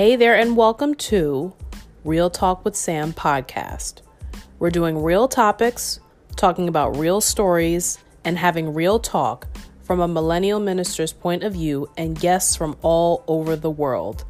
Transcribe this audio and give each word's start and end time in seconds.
Hey 0.00 0.16
there, 0.16 0.34
and 0.34 0.56
welcome 0.56 0.94
to 0.94 1.52
Real 2.04 2.30
Talk 2.30 2.64
with 2.64 2.74
Sam 2.74 3.12
podcast. 3.12 4.00
We're 4.58 4.70
doing 4.70 5.02
real 5.02 5.28
topics, 5.28 6.00
talking 6.36 6.68
about 6.68 6.96
real 6.96 7.20
stories, 7.20 7.98
and 8.24 8.38
having 8.38 8.72
real 8.72 8.98
talk 8.98 9.46
from 9.82 10.00
a 10.00 10.08
millennial 10.08 10.58
minister's 10.58 11.12
point 11.12 11.44
of 11.44 11.52
view 11.52 11.90
and 11.98 12.18
guests 12.18 12.56
from 12.56 12.78
all 12.80 13.24
over 13.28 13.56
the 13.56 13.70
world. 13.70 14.24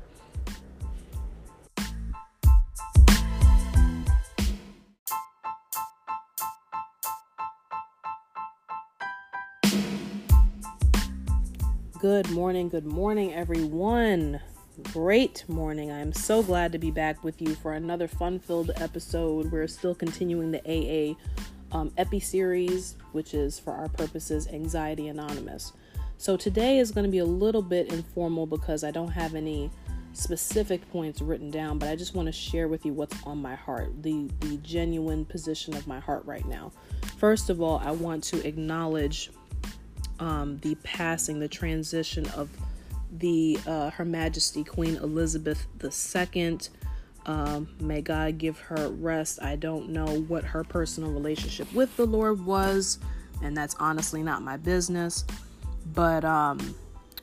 Good 12.00 12.28
morning, 12.30 12.68
good 12.68 12.86
morning, 12.86 13.32
everyone. 13.32 14.40
Great 14.82 15.44
morning. 15.48 15.92
I'm 15.92 16.12
so 16.12 16.42
glad 16.42 16.72
to 16.72 16.78
be 16.78 16.90
back 16.90 17.22
with 17.22 17.40
you 17.40 17.54
for 17.54 17.74
another 17.74 18.08
fun 18.08 18.38
filled 18.38 18.72
episode. 18.76 19.52
We're 19.52 19.68
still 19.68 19.94
continuing 19.94 20.50
the 20.50 20.60
AA 20.66 21.76
um, 21.76 21.92
Epi 21.96 22.20
series, 22.20 22.96
which 23.12 23.34
is 23.34 23.58
for 23.58 23.72
our 23.72 23.88
purposes 23.88 24.48
Anxiety 24.48 25.08
Anonymous. 25.08 25.72
So 26.18 26.36
today 26.36 26.78
is 26.78 26.90
going 26.90 27.04
to 27.04 27.10
be 27.10 27.18
a 27.18 27.24
little 27.24 27.62
bit 27.62 27.92
informal 27.92 28.46
because 28.46 28.82
I 28.82 28.90
don't 28.90 29.10
have 29.10 29.34
any 29.34 29.70
specific 30.12 30.88
points 30.90 31.20
written 31.20 31.50
down, 31.50 31.78
but 31.78 31.88
I 31.88 31.96
just 31.96 32.14
want 32.14 32.26
to 32.26 32.32
share 32.32 32.68
with 32.68 32.84
you 32.84 32.92
what's 32.92 33.16
on 33.24 33.40
my 33.40 33.54
heart, 33.54 34.02
the 34.02 34.28
the 34.40 34.56
genuine 34.58 35.24
position 35.24 35.76
of 35.76 35.86
my 35.86 36.00
heart 36.00 36.24
right 36.24 36.46
now. 36.46 36.72
First 37.18 37.50
of 37.50 37.60
all, 37.60 37.80
I 37.84 37.92
want 37.92 38.24
to 38.24 38.46
acknowledge 38.46 39.30
um, 40.18 40.58
the 40.58 40.74
passing, 40.82 41.38
the 41.38 41.48
transition 41.48 42.26
of 42.30 42.48
the 43.18 43.58
uh, 43.66 43.90
Her 43.90 44.04
Majesty 44.04 44.64
Queen 44.64 44.96
Elizabeth 44.96 45.66
II. 45.82 46.58
Um, 47.26 47.68
may 47.80 48.00
God 48.00 48.38
give 48.38 48.58
her 48.58 48.88
rest. 48.88 49.42
I 49.42 49.56
don't 49.56 49.90
know 49.90 50.20
what 50.22 50.44
her 50.44 50.64
personal 50.64 51.10
relationship 51.12 51.72
with 51.72 51.94
the 51.96 52.06
Lord 52.06 52.44
was, 52.44 52.98
and 53.42 53.56
that's 53.56 53.74
honestly 53.78 54.22
not 54.22 54.42
my 54.42 54.56
business. 54.56 55.24
But 55.92 56.24
um, 56.24 56.74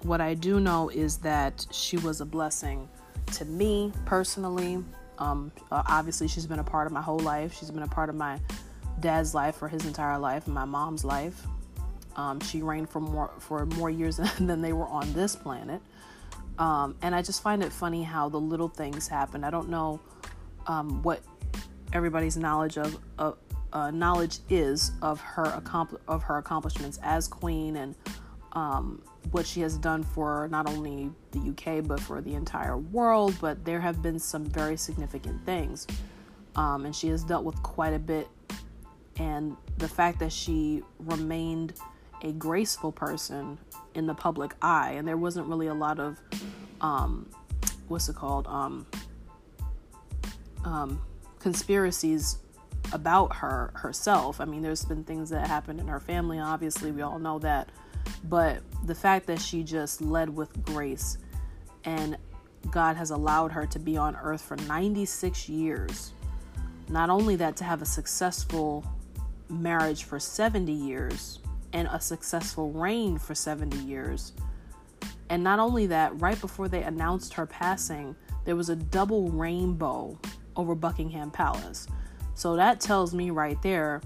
what 0.04 0.22
I 0.22 0.34
do 0.34 0.60
know 0.60 0.90
is 0.90 1.18
that 1.18 1.66
she 1.72 1.98
was 1.98 2.22
a 2.22 2.26
blessing 2.26 2.88
to 3.34 3.46
me 3.46 3.92
personally. 4.06 4.84
Um, 5.18 5.52
uh, 5.72 5.84
obviously, 5.88 6.28
she's 6.28 6.46
been 6.46 6.60
a 6.60 6.64
part 6.64 6.86
of 6.86 6.94
my 6.94 7.02
whole 7.02 7.20
life. 7.20 7.58
She's 7.58 7.72
been 7.72 7.84
a 7.84 7.88
part 7.88 8.10
of 8.10 8.16
my 8.16 8.40
dad's 9.00 9.34
life 9.34 9.56
for 9.56 9.68
his 9.68 9.86
entire 9.86 10.18
life 10.18 10.46
and 10.46 10.54
my 10.54 10.66
mom's 10.66 11.04
life. 11.04 11.46
Um, 12.18 12.40
she 12.40 12.62
reigned 12.62 12.90
for 12.90 13.00
more 13.00 13.32
for 13.40 13.66
more 13.66 13.90
years 13.90 14.18
than 14.40 14.62
they 14.62 14.74
were 14.74 14.88
on 14.88 15.14
this 15.14 15.36
planet, 15.36 15.82
um, 16.58 16.96
and 17.02 17.14
I 17.16 17.22
just 17.22 17.42
find 17.42 17.64
it 17.64 17.72
funny 17.72 18.04
how 18.04 18.28
the 18.30 18.40
little 18.40 18.70
things 18.70 19.08
happen. 19.08 19.44
I 19.44 19.50
don't 19.50 19.70
know 19.70 20.00
um, 20.66 21.02
what 21.04 21.22
everybody's 21.94 22.38
knowledge 22.38 22.78
of 22.78 23.00
uh, 23.74 23.92
knowledge 23.92 24.40
is 24.50 24.92
of 25.02 25.20
her 25.22 25.46
accompli- 25.46 26.00
of 26.08 26.24
her 26.24 26.38
accomplishments 26.38 27.00
as 27.04 27.28
queen 27.28 27.76
and 27.78 27.96
um, 28.54 29.02
what 29.32 29.46
she 29.46 29.62
has 29.62 29.78
done 29.78 30.04
for 30.04 30.48
not 30.50 30.68
only 30.70 31.12
the 31.32 31.40
UK 31.40 31.86
but 31.86 32.00
for 32.00 32.22
the 32.22 32.34
entire 32.34 32.78
world. 32.78 33.36
But 33.40 33.64
there 33.66 33.80
have 33.80 34.02
been 34.02 34.20
some 34.20 34.46
very 34.46 34.78
significant 34.78 35.46
things, 35.46 35.88
um, 36.56 36.86
and 36.86 36.96
she 36.96 37.08
has 37.10 37.24
dealt 37.24 37.44
with 37.44 37.62
quite 37.64 37.94
a 37.94 38.00
bit. 38.00 38.28
And 39.18 39.58
the 39.78 39.88
fact 39.88 40.20
that 40.20 40.32
she 40.32 40.84
remained 41.00 41.74
a 42.22 42.32
graceful 42.32 42.92
person 42.92 43.58
in 43.94 44.08
the 44.08 44.14
public 44.14 44.56
eye, 44.62 44.92
and 44.92 45.08
there 45.08 45.18
wasn't 45.18 45.48
really 45.48 45.68
a 45.68 45.74
lot 45.74 46.00
of 46.00 46.20
um, 46.82 47.30
what's 47.88 48.10
it 48.10 48.16
called 48.16 48.48
um, 48.48 48.86
um, 50.66 51.02
conspiracies 51.40 52.38
about 52.94 53.36
her 53.36 53.72
herself. 53.76 54.40
I 54.40 54.46
mean, 54.46 54.62
there's 54.62 54.86
been 54.86 55.04
things 55.04 55.30
that 55.30 55.48
happened 55.48 55.80
in 55.80 55.88
her 55.88 56.00
family. 56.00 56.40
Obviously, 56.40 56.92
we 56.92 57.02
all 57.02 57.20
know 57.20 57.40
that, 57.40 57.70
but 58.26 58.62
the 58.86 58.96
fact 58.96 59.28
that 59.28 59.40
she 59.40 59.64
just 59.64 60.02
led 60.02 60.30
with 60.30 60.64
grace, 60.64 61.18
and 61.84 62.18
God 62.72 62.96
has 62.98 63.12
allowed 63.12 63.52
her 63.52 63.66
to 63.68 63.80
be 63.80 63.98
on 63.98 64.16
earth 64.16 64.42
for 64.42 64.58
96 64.58 65.50
years. 65.50 66.12
Not 66.90 67.10
only 67.10 67.36
that, 67.38 67.58
to 67.58 67.64
have 67.64 67.82
a 67.82 67.86
successful 67.86 68.86
marriage 69.50 70.04
for 70.04 70.20
70 70.20 70.72
years, 70.72 71.40
and 71.78 71.88
a 71.92 72.02
successful 72.02 72.72
reign 72.72 73.20
for 73.20 73.36
70 73.36 73.78
years. 73.78 74.34
And 75.30 75.44
not 75.44 75.60
only 75.60 75.86
that, 75.88 76.20
right 76.20 76.40
before 76.42 76.68
they 76.68 76.82
announced 76.82 77.36
her 77.36 77.46
passing, 77.46 78.16
there 78.46 78.56
was 78.56 78.70
a 78.70 78.76
double 78.76 79.30
rainbow 79.30 80.18
over 80.56 80.74
Buckingham 80.74 81.30
Palace. 81.30 81.88
So 82.34 82.56
that 82.56 82.82
tells 82.82 83.14
me 83.14 83.30
right 83.30 83.62
there 83.62 84.02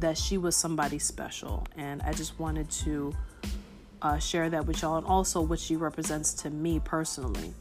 that 0.00 0.18
she 0.18 0.38
was 0.38 0.56
somebody 0.56 0.98
special. 0.98 1.64
And 1.76 2.02
I 2.02 2.12
just 2.12 2.36
wanted 2.40 2.68
to 2.82 3.14
uh, 4.02 4.18
share 4.18 4.50
that 4.50 4.66
with 4.66 4.82
y'all 4.82 4.96
and 4.96 5.06
also 5.06 5.40
what 5.40 5.60
she 5.60 5.76
represents 5.76 6.34
to 6.34 6.50
me 6.50 6.80
personally. 6.80 7.54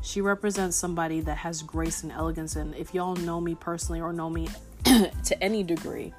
She 0.00 0.22
represents 0.22 0.78
somebody 0.78 1.20
that 1.20 1.36
has 1.36 1.62
grace 1.62 2.04
and 2.04 2.12
elegance. 2.12 2.56
And 2.56 2.74
if 2.74 2.94
y'all 2.94 3.16
know 3.16 3.38
me 3.38 3.54
personally 3.54 4.00
or 4.00 4.14
know 4.14 4.30
me 4.30 4.48
to 4.84 5.42
any 5.42 5.62
degree, 5.62 6.14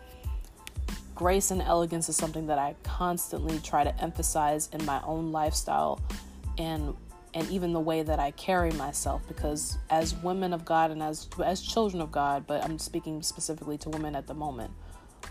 grace 1.15 1.49
and 1.49 1.61
elegance 1.61 2.09
is 2.09 2.17
something 2.17 2.47
that 2.47 2.59
I 2.59 2.75
constantly 2.83 3.59
try 3.59 3.83
to 3.83 4.01
emphasize 4.01 4.69
in 4.73 4.85
my 4.85 5.01
own 5.03 5.31
lifestyle 5.31 5.99
and 6.57 6.95
and 7.33 7.49
even 7.49 7.73
the 7.73 7.81
way 7.81 8.01
that 8.01 8.17
I 8.17 8.31
carry 8.31 8.71
myself 8.71 9.21
because 9.27 9.77
as 9.89 10.15
women 10.15 10.53
of 10.53 10.63
God 10.63 10.91
and 10.91 11.01
as 11.01 11.27
as 11.43 11.61
children 11.61 12.01
of 12.01 12.11
God, 12.11 12.45
but 12.47 12.63
I'm 12.63 12.77
speaking 12.77 13.21
specifically 13.23 13.77
to 13.79 13.89
women 13.89 14.15
at 14.15 14.27
the 14.27 14.33
moment. 14.33 14.71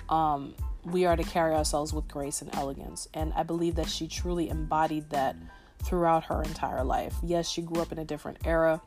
Um, 0.08 0.54
we 0.84 1.06
are 1.06 1.16
to 1.16 1.22
carry 1.22 1.54
ourselves 1.54 1.94
with 1.94 2.06
grace 2.08 2.42
and 2.42 2.54
elegance. 2.54 3.08
And 3.14 3.32
I 3.34 3.42
believe 3.42 3.76
that 3.76 3.88
she 3.88 4.06
truly 4.06 4.50
embodied 4.50 5.08
that 5.10 5.34
throughout 5.82 6.24
her 6.24 6.42
entire 6.42 6.84
life. 6.84 7.14
Yes, 7.22 7.48
she 7.48 7.62
grew 7.62 7.80
up 7.80 7.90
in 7.90 7.98
a 7.98 8.04
different 8.04 8.38
era. 8.44 8.82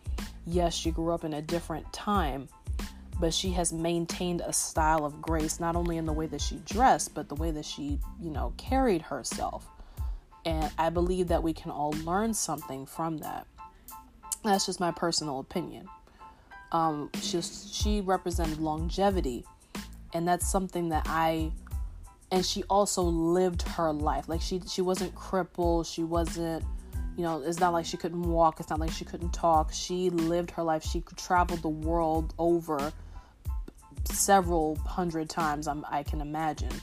Yes, 0.45 0.75
she 0.75 0.91
grew 0.91 1.11
up 1.11 1.23
in 1.23 1.33
a 1.33 1.41
different 1.41 1.91
time 1.91 2.49
but 3.19 3.33
she 3.33 3.51
has 3.51 3.73
maintained 3.73 4.41
a 4.45 4.53
style 4.53 5.05
of 5.05 5.21
grace 5.21 5.59
not 5.59 5.75
only 5.75 5.97
in 5.97 6.05
the 6.05 6.13
way 6.13 6.27
that 6.27 6.41
she 6.41 6.57
dressed 6.65 7.13
but 7.13 7.29
the 7.29 7.35
way 7.35 7.51
that 7.51 7.65
she 7.65 7.99
you 8.21 8.29
know 8.29 8.53
carried 8.57 9.01
herself. 9.01 9.67
And 10.45 10.71
i 10.77 10.89
believe 10.89 11.27
that 11.27 11.43
we 11.43 11.53
can 11.53 11.71
all 11.71 11.91
learn 12.03 12.33
something 12.33 12.85
from 12.85 13.17
that. 13.19 13.47
That's 14.43 14.65
just 14.65 14.79
my 14.79 14.91
personal 14.91 15.39
opinion. 15.39 15.87
Um, 16.71 17.09
she 17.21 17.41
she 17.41 18.01
represented 18.01 18.59
longevity 18.59 19.45
and 20.13 20.27
that's 20.27 20.49
something 20.49 20.89
that 20.89 21.05
i 21.07 21.51
and 22.29 22.45
she 22.45 22.63
also 22.63 23.03
lived 23.03 23.61
her 23.61 23.93
life. 23.93 24.27
Like 24.27 24.41
she 24.41 24.61
she 24.67 24.81
wasn't 24.81 25.15
crippled 25.15 25.87
she 25.87 26.03
wasn't 26.03 26.63
you 27.15 27.23
know 27.23 27.41
it's 27.41 27.59
not 27.59 27.73
like 27.73 27.85
she 27.85 27.97
couldn't 27.97 28.21
walk 28.21 28.59
it's 28.59 28.69
not 28.69 28.79
like 28.79 28.91
she 28.91 29.05
couldn't 29.05 29.33
talk. 29.33 29.73
She 29.73 30.09
lived 30.09 30.51
her 30.51 30.63
life. 30.63 30.83
She 30.83 31.03
traveled 31.15 31.61
the 31.61 31.69
world 31.69 32.33
over 32.37 32.93
several 34.07 34.75
hundred 34.77 35.29
times 35.29 35.67
I'm, 35.67 35.85
i 35.89 36.03
can 36.03 36.21
imagine. 36.21 36.73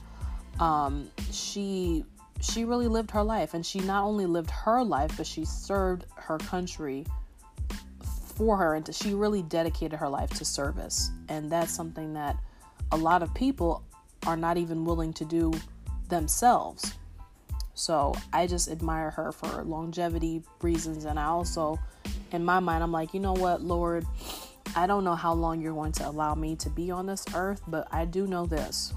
Um, 0.60 1.10
she 1.32 2.04
she 2.40 2.64
really 2.64 2.88
lived 2.88 3.10
her 3.12 3.22
life 3.22 3.54
and 3.54 3.64
she 3.64 3.80
not 3.80 4.04
only 4.04 4.26
lived 4.26 4.50
her 4.50 4.82
life 4.82 5.16
but 5.16 5.26
she 5.26 5.44
served 5.44 6.04
her 6.16 6.38
country 6.38 7.06
for 8.36 8.56
her 8.56 8.74
and 8.74 8.94
she 8.94 9.14
really 9.14 9.42
dedicated 9.42 9.98
her 9.98 10.08
life 10.08 10.30
to 10.30 10.44
service. 10.44 11.10
And 11.28 11.50
that's 11.50 11.72
something 11.72 12.14
that 12.14 12.36
a 12.92 12.96
lot 12.96 13.22
of 13.22 13.32
people 13.34 13.82
are 14.26 14.36
not 14.36 14.56
even 14.56 14.84
willing 14.84 15.12
to 15.14 15.24
do 15.24 15.52
themselves. 16.08 16.94
So 17.74 18.14
i 18.32 18.46
just 18.46 18.70
admire 18.70 19.10
her 19.10 19.32
for 19.32 19.64
longevity 19.64 20.42
reasons 20.62 21.04
and 21.04 21.18
i 21.18 21.24
also 21.24 21.78
in 22.30 22.44
my 22.44 22.60
mind 22.60 22.84
i'm 22.84 22.92
like 22.92 23.12
you 23.12 23.20
know 23.20 23.32
what 23.32 23.62
lord 23.62 24.06
I 24.76 24.86
don't 24.86 25.04
know 25.04 25.14
how 25.14 25.32
long 25.32 25.60
you're 25.60 25.74
going 25.74 25.92
to 25.92 26.08
allow 26.08 26.34
me 26.34 26.56
to 26.56 26.70
be 26.70 26.90
on 26.90 27.06
this 27.06 27.24
earth, 27.34 27.62
but 27.68 27.86
I 27.92 28.04
do 28.04 28.26
know 28.26 28.46
this. 28.46 28.92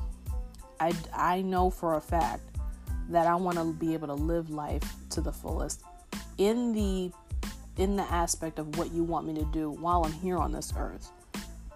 I, 0.79 0.93
I 1.13 1.41
know 1.41 1.69
for 1.69 1.95
a 1.95 2.01
fact 2.01 2.41
that 3.09 3.27
I 3.27 3.35
want 3.35 3.57
to 3.57 3.73
be 3.73 3.93
able 3.93 4.07
to 4.07 4.13
live 4.13 4.49
life 4.49 4.83
to 5.11 5.21
the 5.21 5.31
fullest 5.31 5.83
in 6.37 6.73
the 6.73 7.11
in 7.77 7.95
the 7.95 8.03
aspect 8.03 8.57
of 8.57 8.77
what 8.77 8.91
you 8.91 9.03
want 9.03 9.27
me 9.27 9.35
to 9.35 9.45
do 9.45 9.69
while 9.69 10.03
I'm 10.03 10.11
here 10.13 10.37
on 10.37 10.51
this 10.51 10.73
earth. 10.75 11.11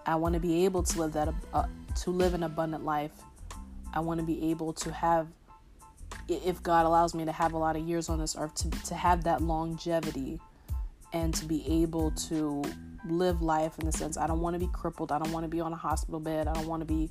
I 0.04 0.16
want 0.16 0.34
to 0.34 0.40
be 0.40 0.64
able 0.64 0.82
to 0.82 0.98
live 0.98 1.12
that 1.12 1.32
uh, 1.54 1.66
to 2.02 2.10
live 2.10 2.34
an 2.34 2.42
abundant 2.42 2.84
life. 2.84 3.12
I 3.94 4.00
want 4.00 4.18
to 4.18 4.26
be 4.26 4.50
able 4.50 4.72
to 4.74 4.92
have 4.92 5.28
if 6.28 6.62
God 6.62 6.86
allows 6.86 7.14
me 7.14 7.24
to 7.24 7.32
have 7.32 7.52
a 7.52 7.58
lot 7.58 7.76
of 7.76 7.86
years 7.86 8.08
on 8.08 8.18
this 8.18 8.36
earth 8.36 8.54
to 8.56 8.70
to 8.88 8.94
have 8.94 9.24
that 9.24 9.42
longevity 9.42 10.40
and 11.12 11.32
to 11.34 11.44
be 11.44 11.64
able 11.82 12.10
to 12.12 12.62
live 13.08 13.42
life 13.42 13.78
in 13.78 13.86
the 13.86 13.92
sense 13.92 14.16
I 14.16 14.26
don't 14.26 14.40
want 14.40 14.54
to 14.54 14.60
be 14.60 14.70
crippled. 14.72 15.12
I 15.12 15.18
don't 15.18 15.32
want 15.32 15.44
to 15.44 15.48
be 15.48 15.60
on 15.60 15.72
a 15.72 15.76
hospital 15.76 16.20
bed. 16.20 16.48
I 16.48 16.52
don't 16.52 16.66
want 16.66 16.80
to 16.80 16.86
be 16.86 17.10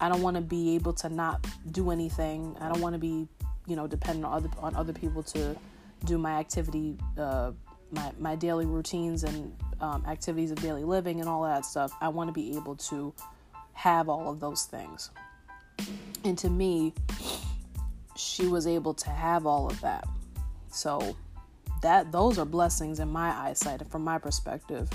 I 0.00 0.08
don't 0.08 0.22
want 0.22 0.36
to 0.36 0.40
be 0.40 0.74
able 0.74 0.94
to 0.94 1.08
not 1.08 1.46
do 1.70 1.90
anything. 1.90 2.56
I 2.60 2.68
don't 2.68 2.80
want 2.80 2.94
to 2.94 2.98
be, 2.98 3.28
you 3.66 3.76
know, 3.76 3.86
dependent 3.86 4.24
on 4.24 4.32
other 4.32 4.50
on 4.60 4.74
other 4.74 4.92
people 4.92 5.22
to 5.24 5.56
do 6.04 6.18
my 6.18 6.38
activity 6.38 6.96
uh, 7.18 7.52
my 7.92 8.12
my 8.18 8.36
daily 8.36 8.66
routines 8.66 9.24
and 9.24 9.54
um, 9.80 10.04
activities 10.06 10.50
of 10.50 10.60
daily 10.60 10.84
living 10.84 11.20
and 11.20 11.28
all 11.28 11.42
that 11.42 11.64
stuff. 11.64 11.92
I 12.00 12.08
want 12.08 12.28
to 12.28 12.32
be 12.32 12.56
able 12.56 12.76
to 12.76 13.12
have 13.74 14.08
all 14.08 14.28
of 14.28 14.40
those 14.40 14.64
things. 14.64 15.10
And 16.24 16.36
to 16.38 16.50
me, 16.50 16.94
she 18.16 18.46
was 18.46 18.66
able 18.66 18.92
to 18.94 19.10
have 19.10 19.46
all 19.46 19.66
of 19.66 19.80
that. 19.80 20.06
So 20.70 21.16
that 21.82 22.12
those 22.12 22.38
are 22.38 22.44
blessings 22.44 23.00
in 23.00 23.08
my 23.08 23.30
eyesight 23.30 23.80
and 23.80 23.90
from 23.90 24.04
my 24.04 24.18
perspective. 24.18 24.88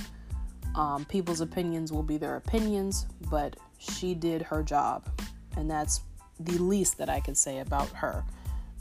Um, 0.75 1.05
people's 1.05 1.41
opinions 1.41 1.91
will 1.91 2.03
be 2.03 2.17
their 2.17 2.35
opinions, 2.35 3.05
but 3.29 3.55
she 3.77 4.13
did 4.13 4.41
her 4.41 4.61
job, 4.61 5.07
and 5.55 5.69
that's 5.69 6.01
the 6.39 6.57
least 6.57 6.97
that 6.97 7.09
I 7.09 7.19
can 7.19 7.35
say 7.35 7.59
about 7.59 7.87
her 7.89 8.23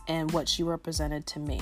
and 0.09 0.31
what 0.33 0.49
she 0.49 0.63
represented 0.63 1.27
to 1.29 1.39
me. 1.39 1.61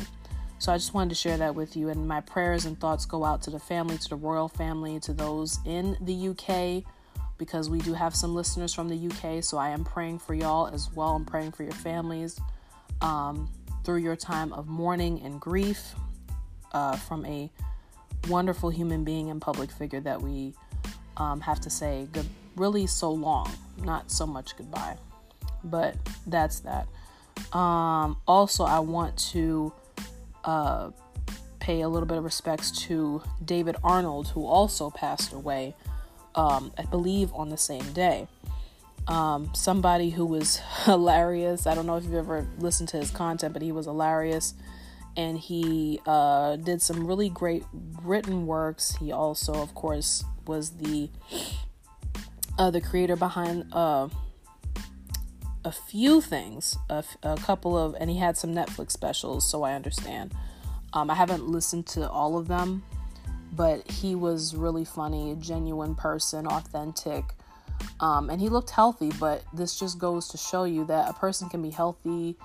So 0.59 0.73
I 0.73 0.77
just 0.77 0.95
wanted 0.95 1.11
to 1.11 1.17
share 1.17 1.37
that 1.39 1.55
with 1.55 1.77
you. 1.77 1.89
And 1.89 2.07
my 2.07 2.21
prayers 2.21 2.67
and 2.67 2.79
thoughts 2.79 3.05
go 3.05 3.25
out 3.25 3.43
to 3.43 3.51
the 3.51 3.59
family, 3.59 3.99
to 3.99 4.09
the 4.09 4.17
royal 4.17 4.49
family, 4.49 5.01
to 5.01 5.13
those 5.13 5.59
in 5.67 5.97
the 6.01 6.29
UK, 6.29 6.85
because 7.37 7.69
we 7.69 7.81
do 7.81 7.95
have 7.95 8.15
some 8.15 8.35
listeners 8.35 8.73
from 8.73 8.89
the 8.89 9.09
UK. 9.09 9.43
So 9.43 9.59
I 9.59 9.71
am 9.71 9.85
praying 9.85 10.21
for 10.21 10.35
y'all 10.35 10.69
as 10.69 10.89
well. 10.95 11.17
I'm 11.17 11.25
praying 11.25 11.53
for 11.53 11.65
your 11.65 11.73
families 11.73 12.39
um, 13.01 13.51
through 13.85 13.99
your 13.99 14.15
time 14.15 14.53
of 14.53 14.69
mourning 14.69 15.21
and 15.23 15.41
grief 15.41 15.95
uh, 16.73 16.97
from 16.97 17.27
a 17.27 17.51
wonderful 18.29 18.71
human 18.71 19.05
being 19.05 19.31
and 19.31 19.41
public 19.41 19.71
figure 19.71 20.01
that 20.01 20.21
we 20.21 20.55
um, 21.17 21.41
have 21.41 21.61
to 21.61 21.71
say 21.71 22.09
good, 22.13 22.27
really 22.57 22.87
so 22.87 23.11
long, 23.11 23.51
not 23.79 24.11
so 24.11 24.27
much 24.27 24.57
goodbye. 24.57 24.97
But 25.65 25.97
that's 26.27 26.61
that. 26.61 26.87
Um, 27.57 28.17
also, 28.27 28.65
I 28.65 28.81
want 28.81 29.17
to 29.31 29.73
uh, 30.45 30.91
pay 31.61 31.83
a 31.83 31.89
little 31.89 32.07
bit 32.07 32.19
of 32.19 32.25
respects 32.25 32.71
to 32.87 33.23
David 33.45 33.77
Arnold, 33.85 34.29
who 34.29 34.47
also 34.47 34.91
passed 34.91 35.33
away, 35.33 35.75
um, 36.35 36.73
I 36.77 36.83
believe, 36.83 37.33
on 37.35 37.51
the 37.51 37.57
same 37.57 37.93
day. 37.93 38.27
Um, 39.09 39.51
somebody 39.55 40.11
who 40.11 40.25
was 40.25 40.57
hilarious. 40.85 41.67
I 41.67 41.75
don't 41.75 41.87
know 41.87 41.97
if 41.97 42.05
you've 42.05 42.15
ever 42.15 42.47
listened 42.59 42.89
to 42.91 42.97
his 42.97 43.11
content, 43.11 43.53
but 43.53 43.63
he 43.63 43.73
was 43.73 43.87
hilarious 43.87 44.55
and 45.17 45.39
he 45.39 46.01
uh, 46.07 46.57
did 46.57 46.81
some 46.83 47.07
really 47.07 47.29
great 47.29 47.65
written 48.03 48.47
works. 48.47 48.97
He 48.97 49.13
also, 49.13 49.55
of 49.55 49.75
course, 49.75 50.25
was 50.47 50.71
the 50.71 51.11
uh, 52.59 52.71
the 52.71 52.81
creator 52.81 53.17
behind 53.17 53.67
uh, 53.73 54.09
a 55.65 55.73
few 55.73 56.21
things, 56.21 56.77
a, 56.91 57.05
a, 57.23 57.37
couple 57.37 57.77
of, 57.79 57.95
and 57.99 58.11
he 58.11 58.19
had 58.19 58.37
some 58.37 58.55
Netflix 58.55 58.93
specials. 58.93 59.49
So 59.49 59.63
I 59.63 59.75
understand. 59.75 60.35
Um, 60.93 61.11
I 61.11 61.15
haven't 61.15 61.49
listened 61.49 61.87
to 61.89 62.09
all 62.09 62.37
of 62.37 62.49
them, 62.49 62.83
but 63.53 63.91
he 63.91 64.15
was 64.15 64.55
really 64.55 64.85
funny, 64.85 65.33
a 65.33 65.37
genuine 65.37 65.95
person, 65.95 66.47
authentic. 66.47 67.25
Um, 68.01 68.29
and 68.29 68.41
he 68.41 68.49
looked 68.49 68.71
healthy, 68.71 69.11
but 69.19 69.45
this 69.55 69.79
just 69.79 69.99
goes 69.99 70.29
to 70.29 70.37
show 70.37 70.65
you 70.65 70.85
that 70.87 71.09
a 71.09 71.13
person 71.15 71.49
can 71.49 71.63
be 71.63 71.71
healthy 71.71 72.37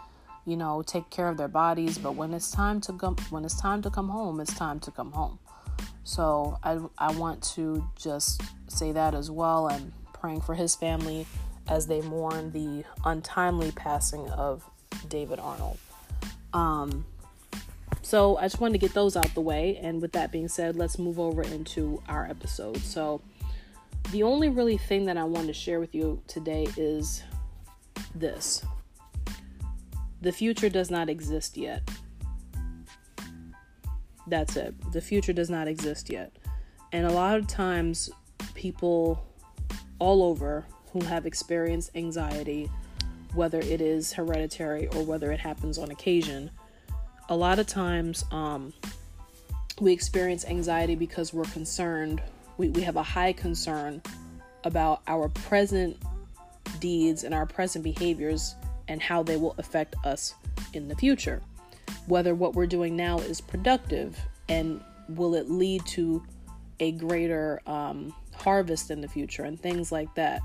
you 0.47 0.55
know, 0.55 0.81
take 0.81 1.09
care 1.09 1.27
of 1.27 1.35
their 1.35 1.49
bodies, 1.49 1.97
but 1.97 2.15
when 2.15 2.33
it's 2.33 2.49
time 2.49 2.79
to 2.79 2.93
come 2.93 3.17
when 3.29 3.43
it's 3.43 3.59
time 3.59 3.81
to 3.81 3.89
come 3.89 4.07
home, 4.07 4.39
it's 4.39 4.55
time 4.55 4.79
to 4.79 4.91
come 4.91 5.11
home. 5.11 5.37
So 6.05 6.57
I 6.63 6.79
I 6.97 7.11
want 7.11 7.43
to 7.55 7.85
just 7.97 8.41
say 8.69 8.93
that 8.93 9.13
as 9.13 9.29
well 9.29 9.67
and 9.67 9.91
praying 10.13 10.41
for 10.41 10.55
his 10.55 10.73
family 10.73 11.27
as 11.67 11.85
they 11.85 12.01
mourn 12.01 12.53
the 12.53 12.85
untimely 13.03 13.71
passing 13.71 14.29
of 14.29 14.63
David 15.09 15.39
Arnold. 15.39 15.77
Um 16.53 17.05
so 18.01 18.37
I 18.37 18.43
just 18.43 18.61
wanted 18.61 18.79
to 18.79 18.79
get 18.79 18.93
those 18.93 19.17
out 19.17 19.33
the 19.33 19.41
way 19.41 19.77
and 19.83 20.01
with 20.01 20.13
that 20.13 20.31
being 20.31 20.47
said, 20.47 20.77
let's 20.77 20.97
move 20.97 21.19
over 21.19 21.41
into 21.41 22.01
our 22.07 22.25
episode. 22.25 22.77
So 22.77 23.21
the 24.13 24.23
only 24.23 24.47
really 24.47 24.77
thing 24.77 25.07
that 25.07 25.17
I 25.17 25.25
wanted 25.25 25.47
to 25.47 25.53
share 25.53 25.81
with 25.81 25.93
you 25.93 26.21
today 26.25 26.69
is 26.77 27.21
this 28.15 28.63
the 30.27 30.33
future 30.33 30.67
does 30.67 30.91
not 30.91 31.07
exist 31.07 31.55
yet. 31.55 31.89
That's 34.27 34.57
it. 34.57 34.75
The 34.91 34.99
future 34.99 35.31
does 35.31 35.49
not 35.49 35.69
exist 35.69 36.09
yet. 36.09 36.35
And 36.91 37.05
a 37.07 37.11
lot 37.13 37.37
of 37.37 37.47
times, 37.47 38.09
people 38.53 39.25
all 39.99 40.21
over 40.23 40.65
who 40.91 40.99
have 40.99 41.25
experienced 41.25 41.91
anxiety, 41.95 42.69
whether 43.35 43.59
it 43.59 43.79
is 43.79 44.11
hereditary 44.11 44.87
or 44.87 45.05
whether 45.05 45.31
it 45.31 45.39
happens 45.39 45.77
on 45.77 45.91
occasion, 45.91 46.51
a 47.29 47.35
lot 47.37 47.57
of 47.57 47.65
times 47.65 48.25
um, 48.31 48.73
we 49.79 49.93
experience 49.93 50.43
anxiety 50.43 50.95
because 50.95 51.33
we're 51.33 51.45
concerned, 51.45 52.21
we, 52.57 52.67
we 52.67 52.81
have 52.81 52.97
a 52.97 53.03
high 53.03 53.31
concern 53.31 54.01
about 54.65 55.03
our 55.07 55.29
present 55.29 55.95
deeds 56.81 57.23
and 57.23 57.33
our 57.33 57.45
present 57.45 57.81
behaviors 57.81 58.55
and 58.87 59.01
how 59.01 59.23
they 59.23 59.37
will 59.37 59.55
affect 59.57 59.95
us 60.05 60.35
in 60.73 60.87
the 60.87 60.95
future. 60.95 61.41
Whether 62.07 62.35
what 62.35 62.53
we're 62.53 62.67
doing 62.67 62.95
now 62.95 63.19
is 63.19 63.41
productive 63.41 64.17
and 64.49 64.81
will 65.09 65.35
it 65.35 65.49
lead 65.49 65.85
to 65.87 66.23
a 66.79 66.91
greater 66.93 67.61
um, 67.65 68.13
harvest 68.35 68.91
in 68.91 69.01
the 69.01 69.07
future 69.07 69.43
and 69.43 69.59
things 69.59 69.91
like 69.91 70.13
that. 70.15 70.41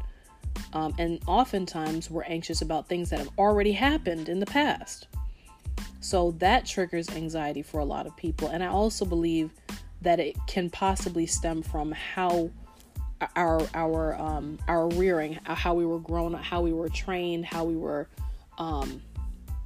Um, 0.73 0.95
and 0.99 1.21
oftentimes 1.27 2.11
we're 2.11 2.25
anxious 2.25 2.63
about 2.63 2.89
things 2.89 3.11
that 3.11 3.19
have 3.19 3.31
already 3.39 3.73
happened 3.73 4.29
in 4.29 4.41
the 4.41 4.47
past. 4.47 5.09
So 6.01 6.33
that 6.39 6.67
triggers 6.67 7.09
anxiety 7.11 7.63
for 7.63 7.81
a 7.81 7.85
lot 7.85 8.07
of 8.07 8.17
people. 8.17 8.49
And 8.49 8.63
I 8.63 8.67
also 8.67 9.05
believe 9.05 9.51
that 10.03 10.19
it 10.19 10.37
can 10.47 10.69
possibly 10.69 11.27
stem 11.27 11.63
from 11.63 11.93
how 11.93 12.51
our 13.37 13.65
our 13.75 14.15
um, 14.21 14.59
our 14.67 14.89
rearing, 14.89 15.39
how 15.45 15.75
we 15.75 15.87
were 15.87 16.01
grown, 16.01 16.35
how 16.35 16.61
we 16.61 16.73
were 16.73 16.89
trained, 16.89 17.47
how 17.47 17.65
we 17.65 17.77
were 17.77 18.09
um, 18.59 19.03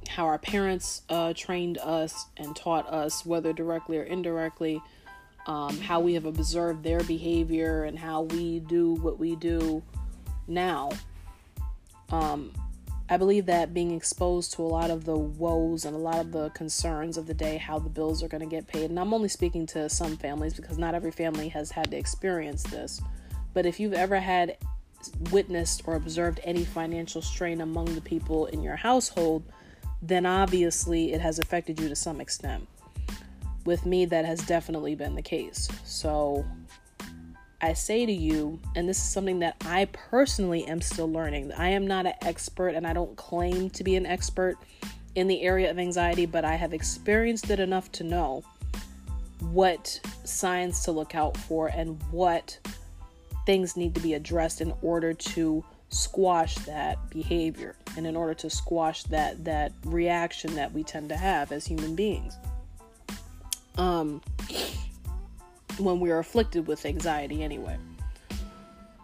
how 0.09 0.25
our 0.25 0.37
parents 0.37 1.01
uh, 1.09 1.33
trained 1.35 1.77
us 1.77 2.25
and 2.37 2.55
taught 2.55 2.87
us, 2.91 3.25
whether 3.25 3.53
directly 3.53 3.97
or 3.97 4.03
indirectly, 4.03 4.81
um, 5.45 5.79
how 5.79 5.99
we 5.99 6.13
have 6.13 6.25
observed 6.25 6.83
their 6.83 7.01
behavior 7.03 7.83
and 7.83 7.97
how 7.97 8.23
we 8.23 8.59
do 8.59 8.93
what 8.93 9.17
we 9.17 9.35
do 9.35 9.81
now. 10.47 10.91
Um, 12.09 12.51
I 13.09 13.15
believe 13.15 13.45
that 13.45 13.73
being 13.73 13.91
exposed 13.91 14.53
to 14.53 14.61
a 14.61 14.67
lot 14.67 14.91
of 14.91 15.05
the 15.05 15.15
woes 15.15 15.85
and 15.85 15.95
a 15.95 15.99
lot 15.99 16.19
of 16.19 16.33
the 16.33 16.49
concerns 16.49 17.17
of 17.17 17.25
the 17.25 17.33
day, 17.33 17.55
how 17.55 17.79
the 17.79 17.89
bills 17.89 18.21
are 18.21 18.27
going 18.27 18.41
to 18.41 18.47
get 18.47 18.67
paid, 18.67 18.89
and 18.89 18.99
I'm 18.99 19.13
only 19.13 19.29
speaking 19.29 19.65
to 19.67 19.87
some 19.87 20.17
families 20.17 20.53
because 20.53 20.77
not 20.77 20.93
every 20.93 21.11
family 21.11 21.47
has 21.49 21.71
had 21.71 21.89
to 21.91 21.97
experience 21.97 22.63
this. 22.63 23.01
But 23.53 23.65
if 23.65 23.79
you've 23.79 23.93
ever 23.93 24.19
had 24.19 24.57
witnessed 25.31 25.83
or 25.85 25.95
observed 25.95 26.39
any 26.43 26.65
financial 26.65 27.21
strain 27.21 27.61
among 27.61 27.93
the 27.95 28.01
people 28.01 28.47
in 28.47 28.61
your 28.61 28.75
household, 28.75 29.43
then 30.01 30.25
obviously 30.25 31.13
it 31.13 31.21
has 31.21 31.39
affected 31.39 31.79
you 31.79 31.89
to 31.89 31.95
some 31.95 32.21
extent. 32.21 32.67
With 33.65 33.85
me, 33.85 34.05
that 34.05 34.25
has 34.25 34.39
definitely 34.45 34.95
been 34.95 35.15
the 35.15 35.21
case. 35.21 35.67
So 35.83 36.45
I 37.59 37.73
say 37.73 38.05
to 38.05 38.11
you, 38.11 38.59
and 38.75 38.87
this 38.87 38.97
is 38.97 39.09
something 39.09 39.39
that 39.39 39.55
I 39.61 39.85
personally 39.85 40.65
am 40.65 40.79
still 40.79 41.11
learning. 41.11 41.51
I 41.53 41.69
am 41.69 41.87
not 41.87 42.05
an 42.05 42.13
expert 42.21 42.69
and 42.69 42.85
I 42.85 42.93
don't 42.93 43.15
claim 43.15 43.69
to 43.71 43.83
be 43.83 43.95
an 43.95 44.05
expert 44.05 44.57
in 45.15 45.27
the 45.27 45.41
area 45.41 45.71
of 45.71 45.79
anxiety, 45.79 46.27
but 46.27 46.45
I 46.45 46.55
have 46.55 46.73
experienced 46.73 47.49
it 47.49 47.59
enough 47.59 47.91
to 47.93 48.03
know 48.03 48.43
what 49.39 49.99
signs 50.23 50.83
to 50.83 50.91
look 50.91 51.15
out 51.15 51.35
for 51.35 51.67
and 51.67 52.01
what 52.11 52.59
things 53.47 53.77
need 53.77 53.95
to 53.95 54.01
be 54.01 54.13
addressed 54.13 54.59
in 54.59 54.73
order 54.81 55.13
to 55.13 55.63
squash 55.87 56.55
that 56.55 57.09
behavior 57.09 57.77
and 57.95 58.05
in 58.05 58.13
order 58.13 58.33
to 58.33 58.49
squash 58.49 59.03
that 59.03 59.41
that 59.45 59.71
reaction 59.85 60.53
that 60.53 60.69
we 60.73 60.83
tend 60.83 61.07
to 61.07 61.15
have 61.15 61.53
as 61.53 61.65
human 61.65 61.95
beings. 61.95 62.35
Um 63.77 64.21
when 65.79 66.01
we're 66.01 66.19
afflicted 66.19 66.67
with 66.67 66.85
anxiety 66.85 67.41
anyway. 67.41 67.77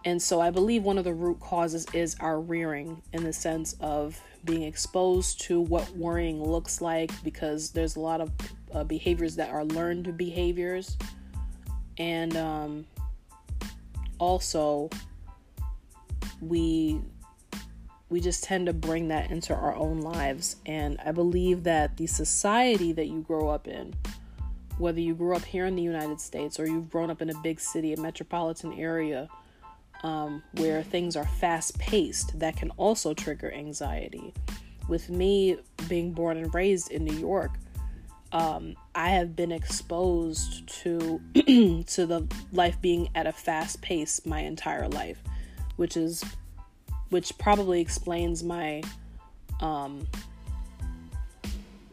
And 0.03 0.21
so 0.21 0.41
i 0.41 0.49
believe 0.49 0.83
one 0.83 0.97
of 0.97 1.05
the 1.05 1.13
root 1.13 1.39
causes 1.39 1.85
is 1.93 2.17
our 2.19 2.41
rearing 2.41 3.01
in 3.13 3.23
the 3.23 3.31
sense 3.31 3.77
of 3.79 4.19
being 4.43 4.63
exposed 4.63 5.39
to 5.43 5.61
what 5.61 5.89
worrying 5.91 6.43
looks 6.43 6.81
like 6.81 7.11
because 7.23 7.71
there's 7.71 7.95
a 7.95 8.01
lot 8.01 8.19
of 8.19 8.29
uh, 8.73 8.83
behaviors 8.83 9.37
that 9.37 9.51
are 9.51 9.63
learned 9.63 10.17
behaviors. 10.17 10.97
And 11.97 12.35
um 12.35 12.85
also 14.23 14.89
we 16.41 17.01
we 18.09 18.21
just 18.21 18.43
tend 18.43 18.67
to 18.67 18.73
bring 18.73 19.07
that 19.07 19.31
into 19.31 19.53
our 19.53 19.75
own 19.75 19.99
lives. 19.99 20.55
And 20.65 20.97
i 21.05 21.11
believe 21.11 21.63
that 21.63 21.97
the 21.97 22.07
society 22.07 22.93
that 22.93 23.07
you 23.07 23.21
grow 23.21 23.49
up 23.49 23.67
in 23.67 23.93
whether 24.77 24.99
you 24.99 25.13
grew 25.13 25.35
up 25.35 25.45
here 25.45 25.65
in 25.65 25.75
the 25.75 25.83
united 25.83 26.19
states 26.19 26.59
or 26.59 26.65
you've 26.65 26.89
grown 26.89 27.11
up 27.11 27.21
in 27.21 27.29
a 27.29 27.39
big 27.41 27.59
city 27.59 27.93
a 27.93 27.99
metropolitan 27.99 28.73
area 28.73 29.29
um, 30.03 30.43
where 30.53 30.83
things 30.83 31.15
are 31.15 31.25
fast 31.25 31.77
paced 31.79 32.37
that 32.39 32.57
can 32.57 32.69
also 32.71 33.13
trigger 33.13 33.51
anxiety. 33.53 34.33
With 34.89 35.09
me 35.09 35.57
being 35.87 36.11
born 36.11 36.37
and 36.37 36.53
raised 36.53 36.91
in 36.91 37.05
new 37.05 37.15
york 37.15 37.51
um, 38.33 38.75
I 38.95 39.09
have 39.09 39.35
been 39.35 39.51
exposed 39.51 40.67
to 40.81 41.21
to 41.35 42.05
the 42.05 42.27
life 42.51 42.81
being 42.81 43.09
at 43.13 43.27
a 43.27 43.31
fast 43.31 43.81
pace 43.81 44.25
my 44.25 44.39
entire 44.39 44.89
life, 44.89 45.21
which 45.75 45.95
is 45.95 46.23
which 47.09 47.37
probably 47.37 47.79
explains 47.79 48.43
my 48.43 48.81
um, 49.61 50.07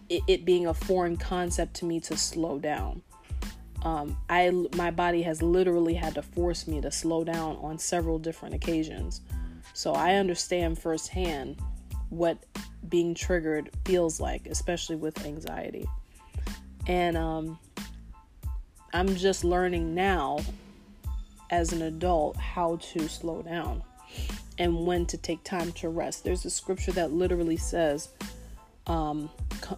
it, 0.09 0.23
it 0.27 0.45
being 0.47 0.67
a 0.67 0.73
foreign 0.73 1.19
concept 1.19 1.75
to 1.75 1.85
me 1.85 2.01
to 2.01 2.17
slow 2.17 2.59
down. 2.59 3.03
Um, 3.83 4.17
I 4.31 4.51
my 4.77 4.91
body 4.91 5.23
has 5.23 5.43
literally 5.43 5.95
had 5.95 6.15
to 6.15 6.23
force 6.23 6.67
me 6.67 6.81
to 6.81 6.91
slow 6.91 7.23
down 7.23 7.57
on 7.57 7.79
several 7.79 8.19
different 8.19 8.55
occasions, 8.55 9.21
so 9.75 9.93
I 9.93 10.15
understand 10.15 10.79
firsthand 10.79 11.59
what 12.09 12.39
being 12.89 13.15
triggered 13.15 13.71
feels 13.85 14.21
like, 14.21 14.47
especially 14.47 14.97
with 14.97 15.25
anxiety. 15.27 15.87
And 16.91 17.17
um, 17.17 17.57
I'm 18.93 19.15
just 19.15 19.45
learning 19.45 19.95
now 19.95 20.41
as 21.49 21.73
an 21.73 21.83
adult 21.83 22.37
how 22.37 22.81
to 22.83 23.09
slow 23.09 23.43
down 23.43 23.85
and 24.59 24.85
when 24.85 25.07
to 25.07 25.17
take 25.17 25.45
time 25.45 25.71
to 25.75 25.89
rest. 25.89 26.25
There's 26.25 26.45
a 26.45 26.51
scripture 26.51 26.91
that 26.93 27.13
literally 27.13 27.57
says, 27.57 28.09
um, 28.89 29.31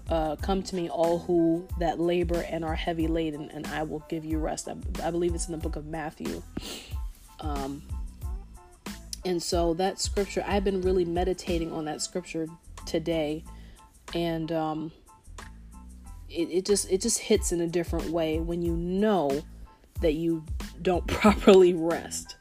uh, 0.08 0.36
Come 0.36 0.62
to 0.62 0.74
me, 0.74 0.88
all 0.88 1.18
who 1.18 1.68
that 1.78 2.00
labor 2.00 2.46
and 2.48 2.64
are 2.64 2.74
heavy 2.74 3.08
laden, 3.08 3.50
and 3.50 3.66
I 3.66 3.82
will 3.82 4.02
give 4.08 4.24
you 4.24 4.38
rest. 4.38 4.66
I, 4.66 4.76
I 5.06 5.10
believe 5.10 5.34
it's 5.34 5.48
in 5.48 5.52
the 5.52 5.58
book 5.58 5.76
of 5.76 5.84
Matthew. 5.84 6.42
Um, 7.40 7.82
and 9.26 9.42
so 9.42 9.74
that 9.74 10.00
scripture, 10.00 10.42
I've 10.48 10.64
been 10.64 10.80
really 10.80 11.04
meditating 11.04 11.74
on 11.74 11.84
that 11.84 12.00
scripture 12.00 12.46
today, 12.86 13.44
and 14.14 14.50
um, 14.50 14.92
it, 16.32 16.50
it 16.50 16.64
just 16.64 16.90
it 16.90 17.00
just 17.00 17.18
hits 17.18 17.52
in 17.52 17.60
a 17.60 17.66
different 17.66 18.10
way 18.10 18.38
when 18.40 18.62
you 18.62 18.76
know 18.76 19.42
that 20.00 20.12
you 20.12 20.44
don't 20.80 21.06
properly 21.08 21.74
rest. 21.74 22.36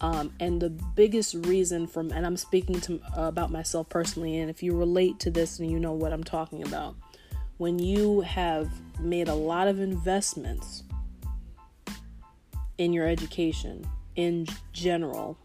Um, 0.00 0.32
and 0.38 0.60
the 0.60 0.70
biggest 0.70 1.34
reason 1.46 1.86
from, 1.86 2.10
and 2.10 2.26
I'm 2.26 2.36
speaking 2.36 2.80
to 2.82 3.00
uh, 3.16 3.22
about 3.22 3.50
myself 3.50 3.88
personally, 3.88 4.38
and 4.38 4.50
if 4.50 4.62
you 4.62 4.76
relate 4.76 5.18
to 5.20 5.30
this 5.30 5.58
and 5.58 5.70
you 5.70 5.78
know 5.78 5.92
what 5.92 6.12
I'm 6.12 6.24
talking 6.24 6.62
about, 6.62 6.96
when 7.56 7.78
you 7.78 8.20
have 8.20 8.68
made 9.00 9.28
a 9.28 9.34
lot 9.34 9.66
of 9.66 9.80
investments 9.80 10.82
in 12.76 12.92
your 12.92 13.06
education 13.06 13.88
in 14.16 14.46
general, 14.72 15.38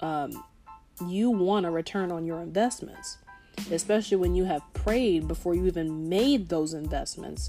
um, 0.00 0.42
you 1.06 1.30
want 1.30 1.66
a 1.66 1.70
return 1.70 2.10
on 2.10 2.24
your 2.24 2.40
investments 2.40 3.18
especially 3.70 4.16
when 4.16 4.34
you 4.34 4.44
have 4.44 4.62
prayed 4.74 5.28
before 5.28 5.54
you 5.54 5.66
even 5.66 6.08
made 6.08 6.48
those 6.48 6.74
investments 6.74 7.48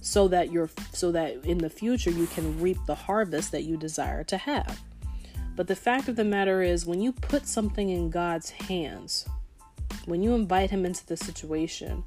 so 0.00 0.28
that 0.28 0.50
you're 0.50 0.70
so 0.92 1.12
that 1.12 1.44
in 1.44 1.58
the 1.58 1.70
future 1.70 2.10
you 2.10 2.26
can 2.28 2.60
reap 2.60 2.78
the 2.86 2.94
harvest 2.94 3.52
that 3.52 3.64
you 3.64 3.76
desire 3.76 4.24
to 4.24 4.36
have. 4.36 4.80
But 5.56 5.68
the 5.68 5.76
fact 5.76 6.08
of 6.08 6.16
the 6.16 6.24
matter 6.24 6.62
is 6.62 6.86
when 6.86 7.00
you 7.00 7.12
put 7.12 7.46
something 7.46 7.90
in 7.90 8.10
God's 8.10 8.50
hands, 8.50 9.28
when 10.06 10.22
you 10.22 10.34
invite 10.34 10.70
him 10.70 10.86
into 10.86 11.06
the 11.06 11.16
situation 11.16 12.04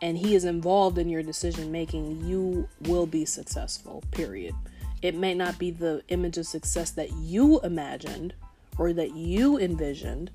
and 0.00 0.18
he 0.18 0.34
is 0.34 0.44
involved 0.44 0.98
in 0.98 1.08
your 1.08 1.22
decision 1.22 1.70
making, 1.70 2.24
you 2.26 2.68
will 2.82 3.06
be 3.06 3.24
successful. 3.24 4.02
Period. 4.10 4.54
It 5.00 5.14
may 5.14 5.34
not 5.34 5.58
be 5.58 5.70
the 5.70 6.02
image 6.08 6.38
of 6.38 6.46
success 6.46 6.90
that 6.92 7.12
you 7.12 7.60
imagined 7.60 8.34
or 8.78 8.92
that 8.92 9.14
you 9.14 9.58
envisioned, 9.58 10.30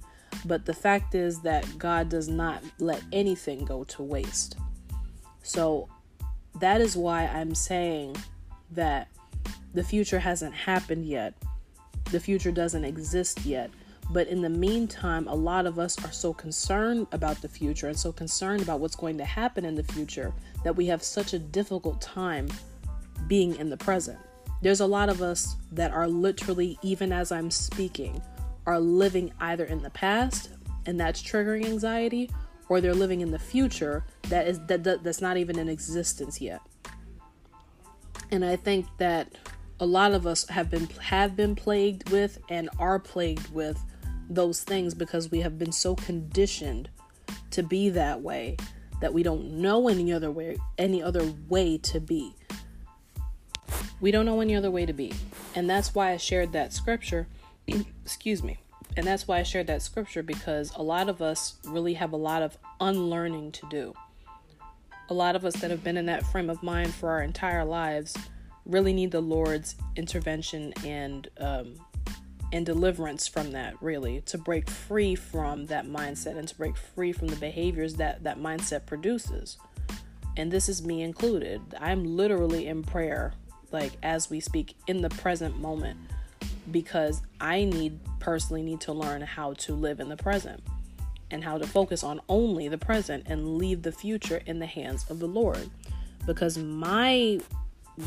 but 0.46 0.65
the 0.65 0.74
fact 0.74 1.15
is 1.15 1.41
that 1.41 1.65
God 1.77 2.10
does 2.10 2.27
not 2.27 2.63
let 2.79 3.01
anything 3.12 3.65
go 3.65 3.84
to 3.86 4.03
waste. 4.03 4.57
So 5.43 5.88
that 6.60 6.81
is 6.81 6.96
why 6.96 7.27
I'm 7.27 7.55
saying 7.55 8.15
that 8.72 9.07
the 9.74 9.84
future 9.84 10.19
hasn't 10.19 10.53
happened 10.53 11.05
yet. 11.05 11.34
The 12.12 12.19
future 12.19 12.51
doesn't 12.51 12.86
exist 12.86 13.46
yet. 13.46 13.69
But 14.10 14.27
in 14.27 14.41
the 14.41 14.50
meantime, 14.50 15.27
a 15.27 15.36
lot 15.36 15.65
of 15.65 15.79
us 15.79 16.03
are 16.03 16.12
so 16.12 16.34
concerned 16.34 17.07
about 17.12 17.41
the 17.41 17.50
future 17.50 17.88
and 17.88 18.00
so 18.00 18.12
concerned 18.12 18.62
about 18.62 18.79
what's 18.79 18.96
going 18.96 19.17
to 19.17 19.25
happen 19.25 19.65
in 19.65 19.75
the 19.75 19.84
future 19.84 20.34
that 20.63 20.75
we 20.75 20.86
have 20.88 21.03
such 21.03 21.34
a 21.34 21.39
difficult 21.39 22.01
time 22.01 22.48
being 23.27 23.55
in 23.57 23.69
the 23.69 23.77
present. 23.77 24.17
There's 24.62 24.79
a 24.79 24.86
lot 24.86 25.10
of 25.10 25.22
us 25.22 25.55
that 25.74 25.91
are 25.91 26.07
literally, 26.07 26.79
even 26.81 27.12
as 27.12 27.31
I'm 27.31 27.51
speaking, 27.51 28.22
are 28.68 28.80
living 28.80 29.32
either 29.40 29.66
in 29.66 29.82
the 29.82 29.90
past 29.90 30.50
and 30.86 31.00
that's 31.00 31.24
triggering 31.24 31.66
anxiety 31.66 32.30
or 32.70 32.82
they're 32.82 32.94
living 32.94 33.22
in 33.22 33.32
the 33.32 33.40
future 33.40 34.06
that 34.24 34.46
is 34.48 34.60
that, 34.68 34.84
that 34.84 35.04
that's 35.04 35.22
not 35.22 35.38
even 35.38 35.58
in 35.58 35.70
existence 35.70 36.40
yet. 36.42 36.62
And 38.30 38.44
I 38.44 38.58
think 38.58 38.86
that 38.98 39.36
a 39.80 39.86
lot 39.86 40.12
of 40.12 40.28
us 40.28 40.48
have 40.50 40.70
been 40.70 40.88
have 41.02 41.36
been 41.36 41.56
plagued 41.56 42.10
with 42.10 42.40
and 42.50 42.70
are 42.78 43.00
plagued 43.00 43.52
with 43.54 43.82
those 44.30 44.64
things 44.64 44.94
because 44.94 45.32
we 45.32 45.40
have 45.40 45.58
been 45.58 45.72
so 45.72 45.96
conditioned 45.96 46.90
to 47.52 47.64
be 47.64 47.90
that 47.90 48.22
way 48.22 48.58
that 49.00 49.14
we 49.14 49.24
don't 49.24 49.46
know 49.46 49.88
any 49.88 50.12
other 50.12 50.30
way 50.30 50.58
any 50.78 51.02
other 51.02 51.34
way 51.48 51.78
to 51.78 52.02
be. 52.02 52.36
We 54.02 54.12
don't 54.12 54.26
know 54.26 54.42
any 54.42 54.56
other 54.56 54.70
way 54.70 54.86
to 54.86 54.94
be. 54.94 55.14
And 55.56 55.70
that's 55.70 55.96
why 55.96 56.12
I 56.12 56.18
shared 56.18 56.52
that 56.52 56.74
scripture 56.74 57.28
excuse 57.68 58.44
me. 58.44 58.58
And 58.96 59.06
that's 59.06 59.28
why 59.28 59.40
I 59.40 59.44
shared 59.44 59.68
that 59.68 59.82
scripture 59.82 60.24
because 60.24 60.74
a 60.76 60.82
lot 60.82 61.10
of 61.10 61.22
us 61.22 61.56
really 61.66 61.94
have 61.96 62.14
a 62.14 62.18
lot 62.18 62.42
of 62.42 62.58
unlearning 62.80 63.52
to 63.54 63.68
do. 63.70 63.94
A 65.10 65.14
lot 65.14 65.36
of 65.36 65.46
us 65.46 65.56
that 65.58 65.72
have 65.72 65.84
been 65.84 65.98
in 65.98 66.08
that 66.08 66.26
frame 66.26 66.50
of 66.50 66.64
mind 66.64 66.94
for 66.94 67.10
our 67.10 67.22
entire 67.22 67.64
lives 67.64 68.18
really 68.66 68.94
need 68.94 69.12
the 69.12 69.22
Lord's 69.22 69.76
intervention 69.96 70.74
and 70.84 71.28
um, 71.40 71.76
and 72.54 72.66
deliverance 72.66 73.28
from 73.28 73.52
that 73.52 73.76
really 73.82 74.22
to 74.22 74.38
break 74.38 74.70
free 74.70 75.16
from 75.16 75.66
that 75.66 75.86
mindset 75.86 76.38
and 76.38 76.48
to 76.48 76.56
break 76.56 76.78
free 76.78 77.12
from 77.12 77.28
the 77.28 77.36
behaviors 77.36 77.96
that 77.96 78.24
that 78.24 78.40
mindset 78.40 78.86
produces 78.86 79.58
and 80.38 80.52
this 80.52 80.70
is 80.70 80.86
me 80.86 81.02
included 81.02 81.62
i'm 81.82 82.06
literally 82.06 82.68
in 82.68 82.84
prayer 82.84 83.34
like 83.72 83.94
as 84.02 84.30
we 84.30 84.40
speak 84.40 84.76
in 84.88 85.02
the 85.02 85.10
present 85.10 85.60
moment 85.60 85.98
because 86.72 87.22
I 87.40 87.66
need 87.66 88.00
personally 88.20 88.62
need 88.62 88.82
to 88.82 88.94
learn 88.94 89.22
how 89.22 89.54
to 89.54 89.74
live 89.74 90.00
in 90.00 90.10
the 90.10 90.18
present 90.18 90.62
and 91.32 91.44
how 91.44 91.58
to 91.58 91.68
focus 91.68 92.04
on 92.04 92.22
only 92.30 92.68
the 92.68 92.78
present 92.78 93.24
and 93.28 93.58
leave 93.58 93.84
the 93.84 93.92
future 93.92 94.42
in 94.46 94.60
the 94.60 94.66
hands 94.66 95.06
of 95.10 95.20
the 95.20 95.28
Lord. 95.28 95.70
Because 96.26 96.58
my 96.58 97.40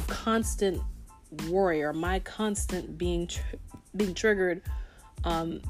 constant 0.08 0.82
worry 1.48 1.82
or 1.82 1.92
my 1.92 2.18
constant 2.20 2.98
being 2.98 3.26
tr- 3.26 3.56
being 3.96 4.14
triggered 4.14 4.62
um, 5.24 5.60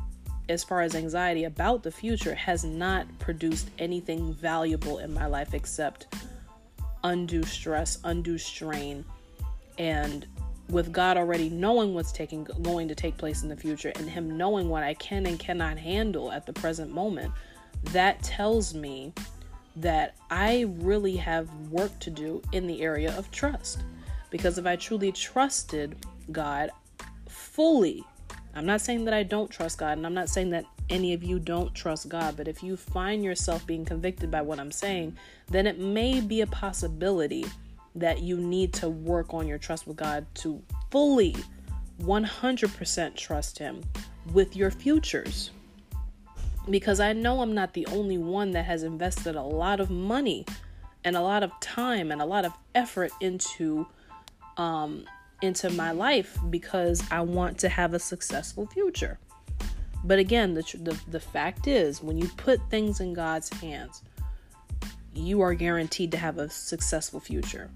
as 0.48 0.64
far 0.64 0.82
as 0.82 0.94
anxiety 0.94 1.44
about 1.44 1.82
the 1.82 1.90
future 1.90 2.34
has 2.34 2.64
not 2.64 3.06
produced 3.18 3.70
anything 3.78 4.34
valuable 4.34 4.98
in 4.98 5.12
my 5.14 5.26
life 5.26 5.54
except 5.54 6.14
undue 7.04 7.42
stress, 7.44 7.98
undue 8.04 8.38
strain, 8.38 9.04
and 9.78 10.26
with 10.70 10.92
God 10.92 11.16
already 11.16 11.48
knowing 11.48 11.94
what's 11.94 12.12
taking 12.12 12.44
going 12.62 12.88
to 12.88 12.94
take 12.94 13.16
place 13.16 13.42
in 13.42 13.48
the 13.48 13.56
future 13.56 13.92
and 13.96 14.08
him 14.08 14.36
knowing 14.36 14.68
what 14.68 14.82
I 14.82 14.94
can 14.94 15.26
and 15.26 15.38
cannot 15.38 15.78
handle 15.78 16.30
at 16.32 16.46
the 16.46 16.52
present 16.52 16.92
moment, 16.92 17.32
that 17.84 18.22
tells 18.22 18.74
me 18.74 19.12
that 19.76 20.14
I 20.30 20.66
really 20.78 21.16
have 21.16 21.48
work 21.70 21.98
to 22.00 22.10
do 22.10 22.42
in 22.52 22.66
the 22.66 22.82
area 22.82 23.16
of 23.16 23.30
trust. 23.30 23.82
Because 24.30 24.58
if 24.58 24.66
I 24.66 24.76
truly 24.76 25.12
trusted 25.12 25.96
God 26.30 26.70
fully, 27.28 28.04
I'm 28.54 28.66
not 28.66 28.80
saying 28.80 29.04
that 29.04 29.14
I 29.14 29.22
don't 29.22 29.50
trust 29.50 29.78
God, 29.78 29.96
and 29.96 30.06
I'm 30.06 30.14
not 30.14 30.28
saying 30.28 30.50
that 30.50 30.64
any 30.88 31.14
of 31.14 31.22
you 31.22 31.38
don't 31.38 31.72
trust 31.74 32.08
God, 32.08 32.36
but 32.36 32.48
if 32.48 32.62
you 32.62 32.76
find 32.76 33.24
yourself 33.24 33.66
being 33.66 33.84
convicted 33.84 34.30
by 34.30 34.42
what 34.42 34.58
I'm 34.58 34.72
saying, 34.72 35.16
then 35.48 35.66
it 35.66 35.78
may 35.78 36.20
be 36.20 36.40
a 36.40 36.46
possibility 36.46 37.46
that 37.94 38.22
you 38.22 38.36
need 38.36 38.72
to 38.74 38.88
work 38.88 39.34
on 39.34 39.46
your 39.46 39.58
trust 39.58 39.86
with 39.86 39.96
God 39.96 40.26
to 40.36 40.62
fully 40.90 41.36
100% 42.02 43.16
trust 43.16 43.58
Him 43.58 43.82
with 44.32 44.56
your 44.56 44.70
futures. 44.70 45.50
Because 46.68 47.00
I 47.00 47.12
know 47.12 47.40
I'm 47.40 47.54
not 47.54 47.72
the 47.72 47.86
only 47.86 48.18
one 48.18 48.52
that 48.52 48.64
has 48.64 48.82
invested 48.82 49.34
a 49.34 49.42
lot 49.42 49.80
of 49.80 49.90
money 49.90 50.46
and 51.04 51.16
a 51.16 51.20
lot 51.20 51.42
of 51.42 51.50
time 51.60 52.12
and 52.12 52.20
a 52.20 52.26
lot 52.26 52.44
of 52.44 52.52
effort 52.74 53.10
into 53.20 53.86
um, 54.56 55.04
into 55.42 55.70
my 55.70 55.90
life 55.90 56.38
because 56.50 57.02
I 57.10 57.22
want 57.22 57.58
to 57.60 57.68
have 57.70 57.94
a 57.94 57.98
successful 57.98 58.66
future. 58.66 59.18
But 60.04 60.18
again, 60.18 60.54
the, 60.54 60.62
the, 60.82 60.98
the 61.10 61.20
fact 61.20 61.66
is, 61.66 62.02
when 62.02 62.18
you 62.18 62.28
put 62.36 62.60
things 62.70 63.00
in 63.00 63.14
God's 63.14 63.48
hands, 63.60 64.02
you 65.14 65.40
are 65.40 65.54
guaranteed 65.54 66.12
to 66.12 66.18
have 66.18 66.38
a 66.38 66.48
successful 66.48 67.20
future. 67.20 67.70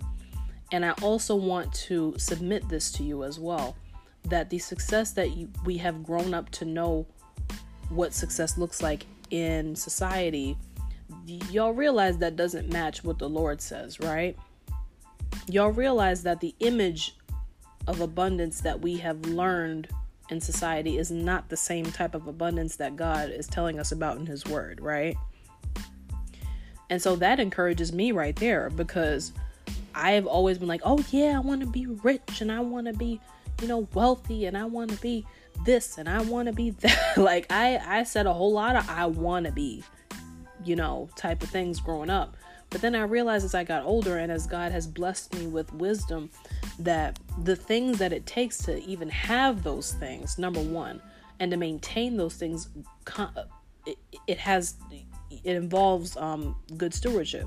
And 0.72 0.84
I 0.84 0.90
also 1.02 1.36
want 1.36 1.72
to 1.74 2.14
submit 2.18 2.68
this 2.68 2.90
to 2.92 3.02
you 3.02 3.24
as 3.24 3.38
well 3.38 3.76
that 4.24 4.50
the 4.50 4.58
success 4.58 5.12
that 5.12 5.36
you, 5.36 5.50
we 5.64 5.76
have 5.78 6.02
grown 6.02 6.32
up 6.32 6.50
to 6.50 6.64
know 6.64 7.06
what 7.90 8.14
success 8.14 8.56
looks 8.56 8.82
like 8.82 9.06
in 9.30 9.76
society, 9.76 10.56
y'all 11.50 11.72
realize 11.72 12.18
that 12.18 12.36
doesn't 12.36 12.72
match 12.72 13.04
what 13.04 13.18
the 13.18 13.28
Lord 13.28 13.60
says, 13.60 14.00
right? 14.00 14.36
Y'all 15.48 15.72
realize 15.72 16.22
that 16.22 16.40
the 16.40 16.54
image 16.60 17.16
of 17.86 18.00
abundance 18.00 18.60
that 18.62 18.80
we 18.80 18.96
have 18.96 19.20
learned 19.26 19.88
in 20.30 20.40
society 20.40 20.96
is 20.96 21.10
not 21.10 21.48
the 21.50 21.56
same 21.56 21.84
type 21.84 22.14
of 22.14 22.26
abundance 22.26 22.76
that 22.76 22.96
God 22.96 23.30
is 23.30 23.46
telling 23.46 23.78
us 23.78 23.92
about 23.92 24.16
in 24.16 24.24
His 24.24 24.46
Word, 24.46 24.80
right? 24.80 25.16
And 26.90 27.00
so 27.00 27.16
that 27.16 27.40
encourages 27.40 27.92
me 27.92 28.12
right 28.12 28.36
there 28.36 28.70
because 28.70 29.32
I've 29.94 30.26
always 30.26 30.58
been 30.58 30.68
like, 30.68 30.82
oh, 30.84 31.04
yeah, 31.10 31.36
I 31.36 31.40
want 31.40 31.60
to 31.60 31.66
be 31.66 31.86
rich 31.86 32.40
and 32.40 32.50
I 32.50 32.60
want 32.60 32.86
to 32.86 32.92
be, 32.92 33.20
you 33.62 33.68
know, 33.68 33.88
wealthy 33.94 34.46
and 34.46 34.56
I 34.56 34.64
want 34.64 34.90
to 34.90 34.96
be 34.98 35.26
this 35.64 35.98
and 35.98 36.08
I 36.08 36.20
want 36.22 36.46
to 36.48 36.52
be 36.52 36.70
that. 36.80 37.16
like, 37.16 37.46
I, 37.50 37.78
I 37.78 38.02
said 38.02 38.26
a 38.26 38.32
whole 38.32 38.52
lot 38.52 38.76
of 38.76 38.88
I 38.88 39.06
want 39.06 39.46
to 39.46 39.52
be, 39.52 39.82
you 40.64 40.76
know, 40.76 41.08
type 41.16 41.42
of 41.42 41.50
things 41.50 41.80
growing 41.80 42.10
up. 42.10 42.36
But 42.70 42.80
then 42.80 42.96
I 42.96 43.02
realized 43.02 43.44
as 43.44 43.54
I 43.54 43.62
got 43.62 43.84
older 43.84 44.18
and 44.18 44.32
as 44.32 44.48
God 44.48 44.72
has 44.72 44.86
blessed 44.86 45.32
me 45.34 45.46
with 45.46 45.72
wisdom 45.74 46.28
that 46.80 47.18
the 47.44 47.54
things 47.54 47.98
that 47.98 48.12
it 48.12 48.26
takes 48.26 48.58
to 48.64 48.82
even 48.82 49.08
have 49.10 49.62
those 49.62 49.92
things, 49.92 50.38
number 50.38 50.60
one, 50.60 51.00
and 51.38 51.52
to 51.52 51.56
maintain 51.56 52.16
those 52.16 52.34
things, 52.34 52.68
it, 53.86 53.96
it 54.26 54.38
has, 54.38 54.74
it 55.44 55.56
involves 55.56 56.16
um, 56.16 56.56
good 56.76 56.94
stewardship. 56.94 57.46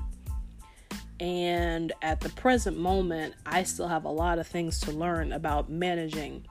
And 1.20 1.92
at 2.02 2.20
the 2.20 2.28
present 2.30 2.78
moment, 2.78 3.34
I 3.44 3.64
still 3.64 3.88
have 3.88 4.04
a 4.04 4.10
lot 4.10 4.38
of 4.38 4.46
things 4.46 4.80
to 4.80 4.92
learn 4.92 5.32
about 5.32 5.68
managing 5.68 6.46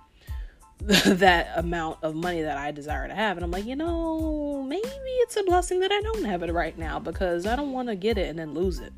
that 0.81 1.51
amount 1.55 1.99
of 2.03 2.15
money 2.15 2.41
that 2.41 2.57
I 2.57 2.71
desire 2.71 3.07
to 3.07 3.15
have. 3.15 3.37
And 3.37 3.43
I'm 3.43 3.51
like, 3.51 3.65
you 3.65 3.75
know, 3.75 4.63
maybe 4.63 4.85
it's 4.85 5.37
a 5.37 5.43
blessing 5.43 5.79
that 5.79 5.91
I 5.91 6.01
don't 6.01 6.25
have 6.25 6.43
it 6.43 6.51
right 6.51 6.77
now 6.77 6.99
because 6.99 7.45
I 7.45 7.55
don't 7.55 7.71
want 7.71 7.87
to 7.87 7.95
get 7.95 8.17
it 8.17 8.29
and 8.29 8.37
then 8.37 8.53
lose 8.53 8.79
it. 8.79 8.93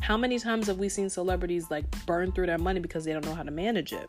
How 0.00 0.16
many 0.16 0.38
times 0.38 0.66
have 0.66 0.78
we 0.78 0.88
seen 0.88 1.08
celebrities 1.08 1.70
like 1.70 1.84
burn 2.04 2.30
through 2.32 2.46
their 2.46 2.58
money 2.58 2.78
because 2.78 3.04
they 3.04 3.12
don't 3.12 3.24
know 3.24 3.34
how 3.34 3.42
to 3.42 3.50
manage 3.50 3.92
it? 3.92 4.08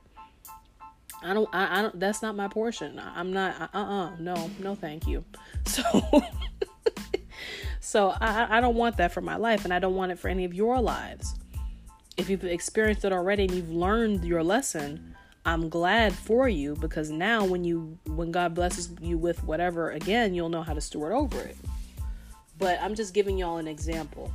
I 1.23 1.33
don't, 1.33 1.49
I, 1.53 1.79
I 1.79 1.81
don't, 1.81 1.99
that's 1.99 2.21
not 2.21 2.35
my 2.35 2.47
portion. 2.47 2.99
I'm 2.99 3.31
not, 3.31 3.59
uh 3.59 3.67
uh-uh, 3.73 4.05
uh, 4.07 4.15
no, 4.19 4.51
no, 4.59 4.75
thank 4.75 5.07
you. 5.07 5.23
So, 5.65 5.83
so 7.85 8.15
I, 8.19 8.57
I 8.57 8.61
don't 8.61 8.75
want 8.75 8.97
that 8.97 9.11
for 9.11 9.21
my 9.21 9.35
life 9.35 9.63
and 9.63 9.71
I 9.71 9.77
don't 9.77 9.93
want 9.93 10.11
it 10.11 10.17
for 10.17 10.27
any 10.27 10.43
of 10.43 10.55
your 10.55 10.81
lives. 10.81 11.35
If 12.17 12.31
you've 12.31 12.43
experienced 12.43 13.05
it 13.05 13.13
already 13.13 13.43
and 13.43 13.53
you've 13.53 13.69
learned 13.69 14.25
your 14.25 14.43
lesson, 14.43 15.15
I'm 15.45 15.69
glad 15.69 16.11
for 16.11 16.49
you 16.49 16.75
because 16.75 17.11
now 17.11 17.45
when 17.45 17.63
you 17.63 17.99
when 18.07 18.31
God 18.31 18.55
blesses 18.55 18.89
you 18.99 19.19
with 19.19 19.43
whatever 19.43 19.91
again, 19.91 20.33
you'll 20.33 20.49
know 20.49 20.63
how 20.63 20.73
to 20.73 20.81
steward 20.81 21.13
over 21.13 21.39
it. 21.39 21.55
But 22.57 22.81
I'm 22.81 22.95
just 22.95 23.13
giving 23.13 23.37
y'all 23.37 23.57
an 23.57 23.67
example 23.67 24.31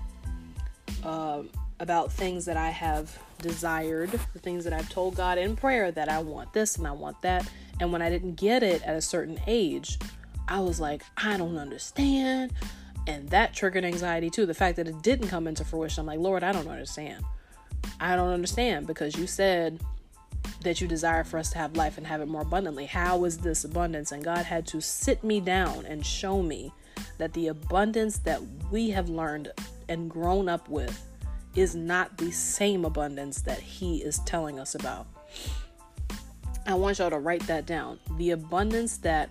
uh, 1.03 1.43
about 1.81 2.13
things 2.13 2.45
that 2.45 2.57
I 2.57 2.71
have 2.71 3.19
desired, 3.39 4.13
the 4.33 4.39
things 4.39 4.63
that 4.63 4.73
I've 4.73 4.89
told 4.91 5.17
God 5.17 5.39
in 5.39 5.57
prayer 5.57 5.91
that 5.91 6.09
I 6.09 6.21
want 6.23 6.53
this 6.53 6.77
and 6.77 6.87
I 6.87 6.93
want 6.93 7.21
that. 7.23 7.51
And 7.81 7.91
when 7.91 8.01
I 8.01 8.11
didn't 8.11 8.37
get 8.37 8.63
it 8.63 8.83
at 8.83 8.95
a 8.95 9.01
certain 9.01 9.41
age, 9.49 9.99
I 10.47 10.61
was 10.61 10.79
like, 10.79 11.03
I 11.17 11.37
don't 11.37 11.57
understand. 11.57 12.53
And 13.07 13.29
that 13.31 13.55
triggered 13.55 13.85
anxiety 13.85 14.31
too. 14.31 14.47
The 14.47 14.55
fact 14.55 14.77
that 14.77 14.87
it 14.87 15.03
didn't 15.03 15.29
come 15.29 15.47
into 15.47 15.65
fruition, 15.65 16.03
I'm 16.03 16.07
like, 16.07 16.21
Lord, 16.21 16.43
I 16.43 16.53
don't 16.53 16.69
understand. 16.69 17.25
I 17.99 18.17
don't 18.17 18.31
understand 18.31 18.87
because 18.87 19.17
you 19.17 19.27
said 19.27 19.81
that 20.63 20.81
you 20.81 20.87
desire 20.87 21.25
for 21.25 21.39
us 21.39 21.51
to 21.51 21.59
have 21.59 21.77
life 21.77 21.97
and 21.99 22.07
have 22.07 22.21
it 22.21 22.29
more 22.29 22.43
abundantly. 22.43 22.87
How 22.87 23.25
is 23.25 23.39
this 23.39 23.65
abundance? 23.65 24.13
And 24.13 24.23
God 24.23 24.45
had 24.45 24.67
to 24.69 24.81
sit 24.81 25.25
me 25.25 25.41
down 25.41 25.87
and 25.87 26.05
show 26.05 26.43
me 26.43 26.73
that 27.19 27.33
the 27.33 27.49
abundance 27.49 28.19
that 28.19 28.41
we 28.71 28.91
have 28.91 29.09
learned 29.09 29.53
and 29.89 30.11
grown 30.11 30.49
up 30.49 30.69
with 30.69 31.07
is 31.55 31.75
not 31.75 32.17
the 32.19 32.31
same 32.31 32.85
abundance 32.85 33.43
that 33.43 33.59
He 33.59 33.99
is 33.99 34.21
telling 34.21 34.61
us 34.61 34.75
about. 34.75 35.07
I 36.67 36.75
want 36.75 36.99
y'all 36.99 37.11
to 37.11 37.19
write 37.19 37.47
that 37.47 37.67
down. 37.67 37.99
The 38.17 38.31
abundance 38.31 38.99
that 38.99 39.31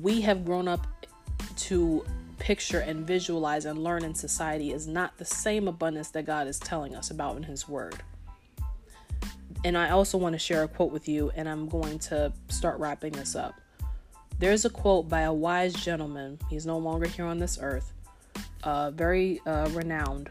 we 0.00 0.20
have 0.20 0.44
grown 0.44 0.68
up 0.68 0.86
to 1.56 2.04
picture 2.38 2.80
and 2.80 3.06
visualize 3.06 3.64
and 3.64 3.82
learn 3.82 4.04
in 4.04 4.14
society 4.14 4.72
is 4.72 4.86
not 4.86 5.18
the 5.18 5.24
same 5.24 5.68
abundance 5.68 6.10
that 6.10 6.24
God 6.26 6.46
is 6.46 6.58
telling 6.58 6.94
us 6.94 7.10
about 7.10 7.36
in 7.36 7.42
His 7.44 7.68
Word 7.68 8.02
and 9.64 9.76
I 9.76 9.90
also 9.90 10.18
want 10.18 10.34
to 10.34 10.38
share 10.38 10.62
a 10.62 10.68
quote 10.68 10.92
with 10.92 11.08
you, 11.08 11.30
and 11.34 11.48
I'm 11.48 11.68
going 11.68 11.98
to 12.00 12.32
start 12.48 12.78
wrapping 12.78 13.12
this 13.12 13.34
up. 13.34 13.60
There's 14.38 14.64
a 14.64 14.70
quote 14.70 15.08
by 15.08 15.22
a 15.22 15.32
wise 15.32 15.74
gentleman. 15.74 16.38
He's 16.48 16.64
no 16.64 16.78
longer 16.78 17.08
here 17.08 17.24
on 17.24 17.38
this 17.38 17.58
earth. 17.60 17.92
Uh, 18.62 18.90
very 18.92 19.40
uh, 19.46 19.68
renowned. 19.72 20.30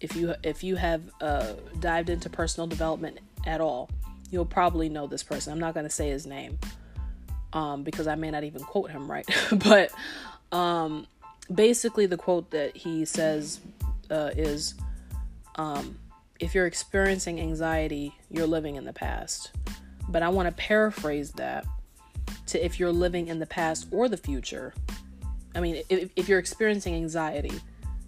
If 0.00 0.16
you 0.16 0.34
if 0.42 0.64
you 0.64 0.76
have 0.76 1.02
uh, 1.20 1.52
dived 1.80 2.08
into 2.08 2.30
personal 2.30 2.66
development 2.66 3.18
at 3.46 3.60
all, 3.60 3.90
you'll 4.30 4.46
probably 4.46 4.88
know 4.88 5.06
this 5.06 5.22
person. 5.22 5.52
I'm 5.52 5.60
not 5.60 5.74
going 5.74 5.84
to 5.84 5.90
say 5.90 6.08
his 6.08 6.26
name 6.26 6.58
um, 7.52 7.82
because 7.82 8.06
I 8.06 8.14
may 8.14 8.30
not 8.30 8.42
even 8.42 8.62
quote 8.62 8.90
him 8.90 9.10
right. 9.10 9.28
but 9.52 9.92
um, 10.50 11.06
basically, 11.52 12.06
the 12.06 12.16
quote 12.16 12.50
that 12.50 12.76
he 12.76 13.04
says 13.04 13.60
uh, 14.10 14.30
is. 14.36 14.74
Um, 15.56 15.98
if 16.42 16.56
you're 16.56 16.66
experiencing 16.66 17.40
anxiety, 17.40 18.16
you're 18.28 18.48
living 18.48 18.74
in 18.74 18.84
the 18.84 18.92
past. 18.92 19.52
But 20.08 20.24
I 20.24 20.28
want 20.28 20.48
to 20.48 20.54
paraphrase 20.54 21.30
that 21.32 21.64
to 22.46 22.64
if 22.64 22.80
you're 22.80 22.90
living 22.92 23.28
in 23.28 23.38
the 23.38 23.46
past 23.46 23.86
or 23.92 24.08
the 24.08 24.16
future. 24.16 24.74
I 25.54 25.60
mean, 25.60 25.84
if, 25.88 26.10
if 26.16 26.28
you're 26.28 26.40
experiencing 26.40 26.96
anxiety, 26.96 27.60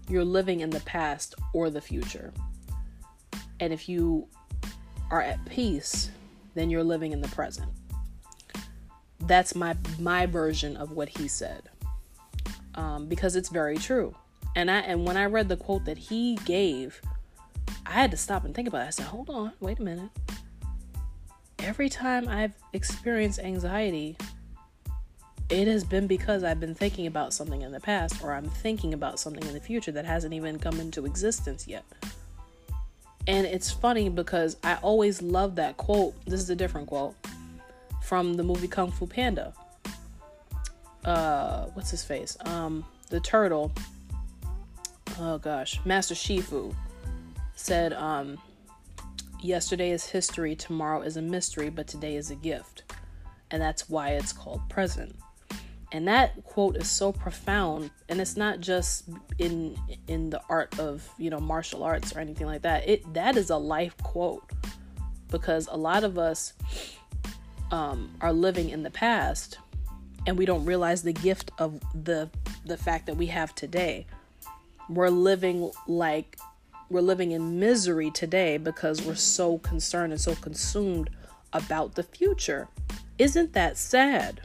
you're 0.09 0.25
living 0.25 0.61
in 0.61 0.71
the 0.71 0.81
past 0.81 1.37
or 1.53 1.71
the 1.71 1.81
future. 1.81 2.33
And 3.61 3.73
if 3.73 3.89
you 3.89 4.27
are 5.13 5.23
at 5.23 5.45
peace, 5.47 6.11
then 6.55 6.71
you're 6.71 6.83
living 6.83 7.13
in 7.13 7.21
the 7.21 7.29
present. 7.29 7.71
That's 9.21 9.55
my 9.55 9.77
my 10.01 10.27
version 10.27 10.77
of 10.77 10.91
what 10.91 11.09
he 11.09 11.29
said, 11.29 11.71
um, 12.77 13.07
because 13.07 13.37
it's 13.37 13.49
very 13.49 13.77
true. 13.77 14.15
And 14.57 14.71
I 14.71 14.81
and 14.81 15.07
when 15.07 15.17
I 15.17 15.27
read 15.27 15.49
the 15.49 15.57
quote 15.57 15.85
that 15.87 15.99
he 15.99 16.37
gave 16.45 17.01
I 17.87 17.93
had 17.93 18.11
to 18.13 18.17
stop 18.17 18.45
and 18.45 18.55
think 18.55 18.69
about 18.69 18.83
it. 18.83 18.87
I 18.87 18.91
said, 18.91 19.07
hold 19.07 19.31
on, 19.31 19.53
wait 19.61 19.79
a 19.79 19.83
minute. 19.83 20.11
Every 21.59 21.89
time 21.89 22.29
I've 22.29 22.55
experienced 22.73 23.39
anxiety, 23.39 24.17
it 25.51 25.69
has 25.69 25.85
been 25.85 26.07
because 26.07 26.45
I've 26.45 26.61
been 26.61 26.75
thinking 26.75 27.07
about 27.07 27.33
something 27.33 27.63
in 27.63 27.73
the 27.73 27.81
past 27.81 28.23
or 28.23 28.33
I'm 28.33 28.49
thinking 28.49 28.95
about 28.95 29.19
something 29.19 29.47
in 29.47 29.53
the 29.53 29.61
future 29.61 29.93
that 29.93 30.05
hasn't 30.05 30.35
even 30.35 30.59
come 30.59 30.81
into 30.81 31.05
existence 31.05 31.69
yet. 31.69 31.85
And 33.27 33.47
it's 33.47 33.71
funny 33.71 34.09
because 34.09 34.57
I 34.63 34.77
always 34.77 35.23
love 35.23 35.57
that 35.57 35.77
quote. 35.77 36.15
This 36.27 36.41
is 36.41 36.51
a 36.51 36.57
different 36.57 36.89
quote 36.89 37.15
from 38.03 38.35
the 38.35 38.43
movie 38.43 38.69
Kung 38.69 38.91
Fu 38.91 39.07
Panda. 39.07 39.55
Uh, 41.05 41.67
what's 41.75 41.91
his 41.91 42.05
face? 42.05 42.37
Um, 42.45 42.85
the 43.11 43.21
turtle. 43.21 43.73
Oh 45.19 45.39
gosh, 45.39 45.81
Master 45.85 46.15
Shifu 46.15 46.75
said, 47.55 47.93
um, 47.93 48.39
Yesterday 49.45 49.91
is 49.91 50.07
history, 50.07 50.57
tomorrow 50.57 51.03
is 51.03 51.19
a 51.19 51.23
mystery, 51.23 51.69
but 51.69 51.87
today 51.87 52.17
is 52.17 52.31
a 52.31 52.35
gift. 52.35 52.85
And 53.51 53.61
that's 53.61 53.91
why 53.91 54.13
it's 54.13 54.33
called 54.33 54.67
present. 54.71 55.15
And 55.93 56.09
that 56.09 56.43
quote 56.45 56.77
is 56.77 56.91
so 56.91 57.13
profound, 57.13 57.91
and 58.09 58.23
it's 58.23 58.39
not 58.39 58.61
just 58.61 59.05
in 59.39 59.77
in 60.09 60.31
the 60.31 60.41
art 60.49 60.77
of 60.81 61.07
you 61.19 61.29
know 61.29 61.39
martial 61.39 61.85
arts 61.85 62.17
or 62.17 62.21
anything 62.21 62.47
like 62.47 62.63
that. 62.63 62.89
It 62.89 63.13
that 63.13 63.37
is 63.37 63.51
a 63.51 63.57
life 63.59 63.95
quote 64.03 64.51
because 65.31 65.69
a 65.71 65.77
lot 65.77 66.05
of 66.05 66.19
us 66.19 66.55
um, 67.71 68.17
are 68.23 68.33
living 68.33 68.71
in 68.71 68.83
the 68.83 68.91
past, 68.91 69.59
and 70.27 70.39
we 70.39 70.47
don't 70.47 70.65
realize 70.65 71.03
the 71.03 71.13
gift 71.13 71.51
of 71.59 71.81
the 72.05 72.31
the 72.65 72.77
fact 72.77 73.07
that 73.07 73.17
we 73.17 73.27
have 73.27 73.55
today. 73.55 74.07
We're 74.89 75.11
living 75.11 75.71
like 75.87 76.39
we're 76.91 77.01
living 77.01 77.33
in 77.33 77.59
misery 77.59 78.11
today 78.11 78.59
because 78.59 79.03
we're 79.03 79.15
so 79.15 79.59
concerned 79.59 80.13
and 80.13 80.21
so 80.21 80.35
consumed 80.37 81.11
about 81.53 81.95
the 81.95 82.03
future. 82.03 82.69
Isn't 83.19 83.53
that 83.55 83.79
sad? 83.79 84.43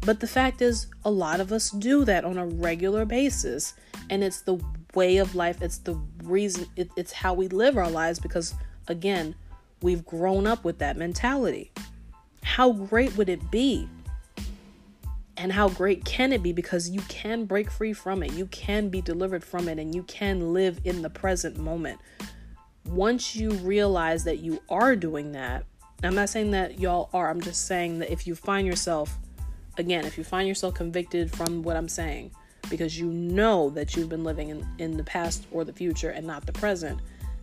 But 0.00 0.20
the 0.20 0.28
fact 0.28 0.62
is, 0.62 0.86
a 1.04 1.10
lot 1.10 1.40
of 1.40 1.52
us 1.52 1.70
do 1.70 2.04
that 2.04 2.24
on 2.24 2.38
a 2.38 2.46
regular 2.46 3.04
basis, 3.04 3.74
and 4.08 4.22
it's 4.22 4.40
the 4.42 4.58
way 4.94 5.16
of 5.16 5.34
life, 5.34 5.60
it's 5.60 5.78
the 5.78 6.00
reason, 6.22 6.66
it, 6.76 6.88
it's 6.96 7.12
how 7.12 7.34
we 7.34 7.48
live 7.48 7.76
our 7.76 7.90
lives 7.90 8.20
because, 8.20 8.54
again, 8.86 9.34
we've 9.82 10.06
grown 10.06 10.46
up 10.46 10.64
with 10.64 10.78
that 10.78 10.96
mentality. 10.96 11.72
How 12.42 12.72
great 12.72 13.16
would 13.16 13.28
it 13.28 13.50
be 13.50 13.88
and 15.36 15.52
how 15.52 15.68
great 15.68 16.04
can 16.04 16.32
it 16.32 16.42
be? 16.42 16.52
Because 16.52 16.88
you 16.88 17.00
can 17.08 17.44
break 17.44 17.70
free 17.70 17.92
from 17.92 18.22
it. 18.22 18.32
You 18.32 18.46
can 18.46 18.88
be 18.88 19.00
delivered 19.00 19.44
from 19.44 19.68
it 19.68 19.78
and 19.78 19.94
you 19.94 20.02
can 20.04 20.52
live 20.52 20.80
in 20.84 21.02
the 21.02 21.10
present 21.10 21.58
moment. 21.58 22.00
Once 22.86 23.34
you 23.34 23.50
realize 23.50 24.24
that 24.24 24.38
you 24.38 24.62
are 24.68 24.94
doing 24.94 25.32
that 25.32 25.64
i'm 26.04 26.14
not 26.14 26.28
saying 26.28 26.50
that 26.50 26.78
y'all 26.78 27.08
are 27.14 27.30
i'm 27.30 27.40
just 27.40 27.66
saying 27.66 27.98
that 27.98 28.12
if 28.12 28.26
you 28.26 28.34
find 28.34 28.66
yourself 28.66 29.16
again 29.78 30.04
if 30.04 30.18
you 30.18 30.22
find 30.22 30.46
yourself 30.46 30.74
convicted 30.74 31.34
from 31.34 31.62
what 31.62 31.74
i'm 31.74 31.88
saying 31.88 32.30
because 32.68 32.98
you 32.98 33.06
know 33.06 33.70
that 33.70 33.96
you've 33.96 34.08
been 34.08 34.24
living 34.24 34.48
in, 34.48 34.66
in 34.78 34.96
the 34.96 35.04
past 35.04 35.46
or 35.50 35.64
the 35.64 35.72
future 35.72 36.10
and 36.10 36.26
not 36.26 36.46
the 36.46 36.52
present. 36.52 37.00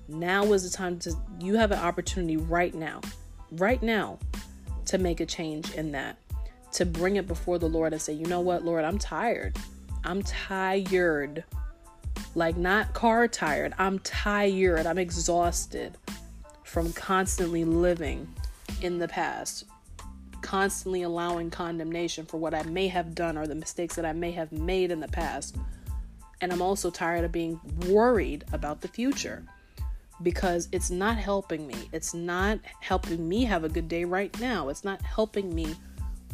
Now 0.07 0.51
is 0.53 0.69
the 0.69 0.75
time 0.75 0.99
to, 0.99 1.13
you 1.39 1.55
have 1.55 1.71
an 1.71 1.79
opportunity 1.79 2.37
right 2.37 2.73
now, 2.73 3.01
right 3.53 3.81
now, 3.81 4.19
to 4.85 4.97
make 4.97 5.21
a 5.21 5.25
change 5.25 5.73
in 5.75 5.91
that, 5.93 6.17
to 6.73 6.85
bring 6.85 7.15
it 7.15 7.27
before 7.27 7.59
the 7.59 7.69
Lord 7.69 7.93
and 7.93 8.01
say, 8.01 8.13
you 8.13 8.25
know 8.25 8.41
what, 8.41 8.65
Lord, 8.65 8.83
I'm 8.83 8.97
tired. 8.97 9.57
I'm 10.03 10.21
tired. 10.23 11.43
Like, 12.35 12.57
not 12.57 12.93
car 12.93 13.27
tired. 13.27 13.73
I'm 13.77 13.99
tired. 13.99 14.85
I'm 14.85 14.97
exhausted 14.97 15.97
from 16.63 16.91
constantly 16.93 17.63
living 17.63 18.27
in 18.81 18.97
the 18.97 19.07
past, 19.07 19.65
constantly 20.41 21.03
allowing 21.03 21.51
condemnation 21.51 22.25
for 22.25 22.37
what 22.37 22.55
I 22.55 22.63
may 22.63 22.87
have 22.87 23.13
done 23.13 23.37
or 23.37 23.45
the 23.45 23.55
mistakes 23.55 23.95
that 23.95 24.05
I 24.05 24.13
may 24.13 24.31
have 24.31 24.51
made 24.51 24.89
in 24.89 24.99
the 24.99 25.07
past. 25.07 25.55
And 26.41 26.51
I'm 26.51 26.61
also 26.61 26.89
tired 26.89 27.23
of 27.23 27.31
being 27.31 27.59
worried 27.87 28.43
about 28.51 28.81
the 28.81 28.87
future 28.87 29.43
because 30.23 30.69
it's 30.71 30.89
not 30.89 31.17
helping 31.17 31.67
me. 31.67 31.89
It's 31.91 32.13
not 32.13 32.59
helping 32.79 33.29
me 33.29 33.45
have 33.45 33.63
a 33.63 33.69
good 33.69 33.87
day 33.87 34.05
right 34.05 34.37
now. 34.39 34.69
It's 34.69 34.83
not 34.83 35.01
helping 35.03 35.53
me 35.53 35.75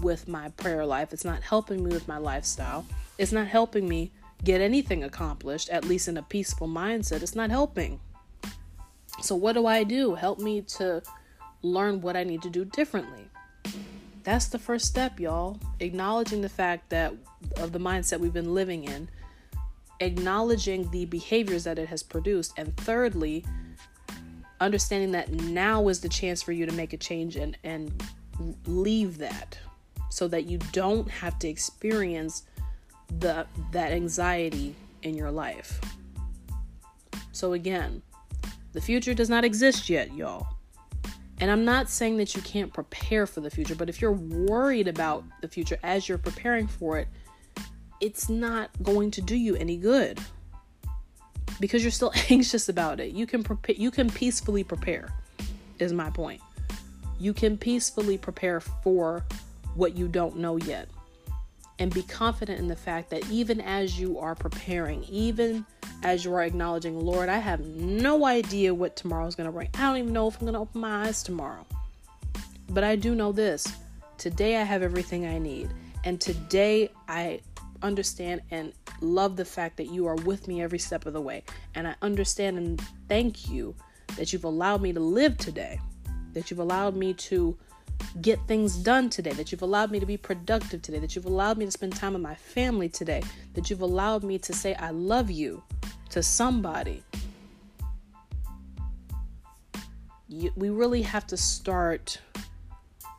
with 0.01 0.27
my 0.27 0.49
prayer 0.49 0.85
life. 0.85 1.13
It's 1.13 1.25
not 1.25 1.41
helping 1.41 1.83
me 1.83 1.91
with 1.91 2.07
my 2.07 2.17
lifestyle. 2.17 2.85
It's 3.17 3.31
not 3.31 3.47
helping 3.47 3.87
me 3.87 4.11
get 4.43 4.61
anything 4.61 5.03
accomplished, 5.03 5.69
at 5.69 5.85
least 5.85 6.07
in 6.07 6.17
a 6.17 6.23
peaceful 6.23 6.67
mindset. 6.67 7.21
It's 7.21 7.35
not 7.35 7.49
helping. 7.49 7.99
So, 9.21 9.35
what 9.35 9.53
do 9.53 9.65
I 9.65 9.83
do? 9.83 10.15
Help 10.15 10.39
me 10.39 10.61
to 10.61 11.01
learn 11.61 12.01
what 12.01 12.15
I 12.15 12.23
need 12.23 12.41
to 12.43 12.49
do 12.49 12.63
differently. 12.63 13.29
That's 14.23 14.47
the 14.47 14.59
first 14.59 14.85
step, 14.85 15.19
y'all. 15.19 15.59
Acknowledging 15.79 16.41
the 16.41 16.49
fact 16.49 16.89
that 16.89 17.13
of 17.57 17.71
the 17.71 17.79
mindset 17.79 18.19
we've 18.19 18.33
been 18.33 18.53
living 18.53 18.85
in, 18.85 19.09
acknowledging 19.99 20.89
the 20.91 21.05
behaviors 21.05 21.63
that 21.65 21.79
it 21.79 21.89
has 21.89 22.03
produced, 22.03 22.53
and 22.57 22.75
thirdly, 22.77 23.45
understanding 24.61 25.11
that 25.11 25.31
now 25.31 25.87
is 25.87 26.01
the 26.01 26.09
chance 26.09 26.41
for 26.41 26.51
you 26.51 26.65
to 26.65 26.73
make 26.73 26.93
a 26.93 26.97
change 26.97 27.35
and 27.35 27.57
and 27.63 28.03
leave 28.65 29.17
that 29.17 29.57
so 30.09 30.27
that 30.27 30.45
you 30.45 30.57
don't 30.71 31.09
have 31.09 31.39
to 31.39 31.47
experience 31.47 32.43
the 33.19 33.45
that 33.71 33.91
anxiety 33.91 34.75
in 35.03 35.15
your 35.15 35.31
life. 35.31 35.79
So 37.31 37.53
again, 37.53 38.01
the 38.73 38.81
future 38.81 39.13
does 39.13 39.29
not 39.29 39.45
exist 39.45 39.89
yet, 39.89 40.13
y'all. 40.13 40.47
And 41.41 41.49
I'm 41.49 41.63
not 41.63 41.89
saying 41.89 42.17
that 42.17 42.35
you 42.35 42.41
can't 42.41 42.73
prepare 42.73 43.25
for 43.25 43.39
the 43.39 43.49
future, 43.49 43.75
but 43.75 43.87
if 43.87 44.01
you're 44.01 44.11
worried 44.11 44.87
about 44.87 45.23
the 45.41 45.47
future 45.47 45.77
as 45.83 46.09
you're 46.09 46.17
preparing 46.17 46.67
for 46.67 46.99
it, 46.99 47.07
it's 48.01 48.29
not 48.29 48.69
going 48.83 49.11
to 49.11 49.21
do 49.21 49.35
you 49.35 49.55
any 49.55 49.77
good. 49.77 50.19
Because 51.59 51.81
you're 51.83 51.91
still 51.91 52.11
anxious 52.29 52.69
about 52.69 52.99
it. 52.99 53.11
You 53.13 53.25
can 53.25 53.43
prepare 53.43 53.75
you 53.75 53.91
can 53.91 54.09
peacefully 54.09 54.63
prepare. 54.63 55.13
Is 55.79 55.93
my 55.93 56.09
point. 56.09 56.41
You 57.19 57.33
can 57.33 57.57
peacefully 57.57 58.17
prepare 58.17 58.59
for 58.59 59.23
what 59.79 59.97
you 59.97 60.07
don't 60.07 60.37
know 60.37 60.57
yet. 60.57 60.89
And 61.79 61.93
be 61.93 62.03
confident 62.03 62.59
in 62.59 62.67
the 62.67 62.75
fact 62.75 63.09
that 63.11 63.27
even 63.29 63.61
as 63.61 63.97
you 63.97 64.19
are 64.19 64.35
preparing, 64.35 65.03
even 65.05 65.65
as 66.03 66.25
you 66.25 66.33
are 66.33 66.43
acknowledging, 66.43 66.99
Lord, 66.99 67.29
I 67.29 67.37
have 67.37 67.61
no 67.61 68.25
idea 68.25 68.73
what 68.73 68.97
tomorrow 68.97 69.25
is 69.27 69.35
going 69.35 69.47
to 69.47 69.53
bring. 69.53 69.69
I 69.75 69.83
don't 69.83 69.97
even 69.97 70.13
know 70.13 70.27
if 70.27 70.35
I'm 70.35 70.41
going 70.41 70.53
to 70.53 70.59
open 70.59 70.81
my 70.81 71.07
eyes 71.07 71.23
tomorrow. 71.23 71.65
But 72.69 72.83
I 72.83 72.97
do 72.97 73.15
know 73.15 73.31
this 73.31 73.65
today 74.17 74.57
I 74.57 74.63
have 74.63 74.83
everything 74.83 75.25
I 75.25 75.39
need. 75.39 75.69
And 76.03 76.19
today 76.19 76.91
I 77.07 77.39
understand 77.81 78.41
and 78.51 78.73
love 79.01 79.37
the 79.37 79.45
fact 79.45 79.77
that 79.77 79.89
you 79.89 80.05
are 80.07 80.15
with 80.15 80.47
me 80.47 80.61
every 80.61 80.79
step 80.79 81.05
of 81.05 81.13
the 81.13 81.21
way. 81.21 81.43
And 81.75 81.87
I 81.87 81.95
understand 82.01 82.57
and 82.57 82.81
thank 83.07 83.49
you 83.49 83.73
that 84.17 84.33
you've 84.33 84.43
allowed 84.43 84.81
me 84.81 84.91
to 84.93 84.99
live 84.99 85.37
today, 85.37 85.79
that 86.33 86.51
you've 86.51 86.59
allowed 86.59 86.95
me 86.95 87.13
to 87.13 87.57
get 88.21 88.39
things 88.47 88.75
done 88.75 89.09
today, 89.09 89.31
that 89.31 89.51
you've 89.51 89.61
allowed 89.61 89.91
me 89.91 89.99
to 89.99 90.05
be 90.05 90.17
productive 90.17 90.81
today, 90.81 90.99
that 90.99 91.15
you've 91.15 91.25
allowed 91.25 91.57
me 91.57 91.65
to 91.65 91.71
spend 91.71 91.95
time 91.95 92.13
with 92.13 92.21
my 92.21 92.35
family 92.35 92.89
today, 92.89 93.21
that 93.53 93.69
you've 93.69 93.81
allowed 93.81 94.23
me 94.23 94.37
to 94.39 94.53
say, 94.53 94.73
I 94.75 94.89
love 94.89 95.29
you 95.29 95.63
to 96.09 96.23
somebody. 96.23 97.03
We 100.55 100.69
really 100.69 101.01
have 101.01 101.25
to 101.27 101.37
start 101.37 102.19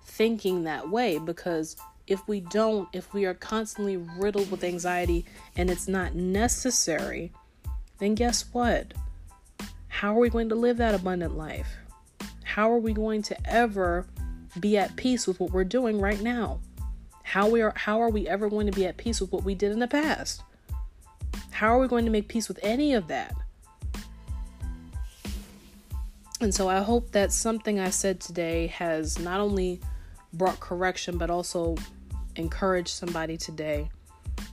thinking 0.05 0.65
that 0.65 0.91
way 0.91 1.19
because 1.19 1.77
if 2.07 2.27
we 2.29 2.41
don't, 2.41 2.89
if 2.93 3.15
we 3.15 3.25
are 3.25 3.35
constantly 3.35 3.97
riddled 3.97 4.51
with 4.51 4.65
anxiety 4.65 5.25
and 5.57 5.71
it's 5.71 5.89
not 5.89 6.15
necessary, 6.15 7.33
then 7.99 8.15
guess 8.15 8.45
what? 8.53 8.95
How 9.89 10.15
are 10.15 10.19
we 10.19 10.31
going 10.31 10.49
to 10.49 10.55
live 10.55 10.77
that 10.79 10.95
abundant 10.95 11.37
life? 11.37 11.69
How 12.43 12.71
are 12.71 12.79
we 12.79 12.93
going 12.93 13.23
to 13.23 13.37
ever 13.49 14.07
be 14.59 14.77
at 14.77 14.97
peace 14.97 15.27
with 15.27 15.39
what 15.39 15.53
we're 15.53 15.65
doing 15.65 16.01
right 16.01 16.21
now? 16.21 16.61
How 17.23 17.49
we 17.49 17.63
are 17.63 17.73
how 17.77 18.01
are 18.01 18.11
we 18.11 18.27
ever 18.27 18.49
going 18.49 18.67
to 18.67 18.73
be 18.73 18.87
at 18.87 18.97
peace 18.97 19.21
with 19.21 19.31
what 19.33 19.45
we 19.45 19.55
did 19.55 19.71
in 19.73 19.79
the 19.79 19.87
past? 19.87 20.43
How 21.51 21.69
are 21.69 21.79
we 21.79 21.89
going 21.89 22.05
to 22.05 22.11
make 22.11 22.29
peace 22.29 22.49
with 22.49 22.59
any 22.63 22.95
of 22.95 23.07
that? 23.09 23.35
And 26.41 26.55
so 26.55 26.69
I 26.69 26.81
hope 26.81 27.13
that 27.13 27.33
something 27.33 27.79
I 27.79 27.91
said 27.91 28.19
today 28.19 28.69
has 28.69 29.19
not 29.19 29.41
only 29.41 29.81
brought 30.33 30.59
correction 30.59 31.19
but 31.19 31.31
also 31.31 31.77
encouraged 32.37 32.89
somebody 32.89 33.37
today 33.37 33.91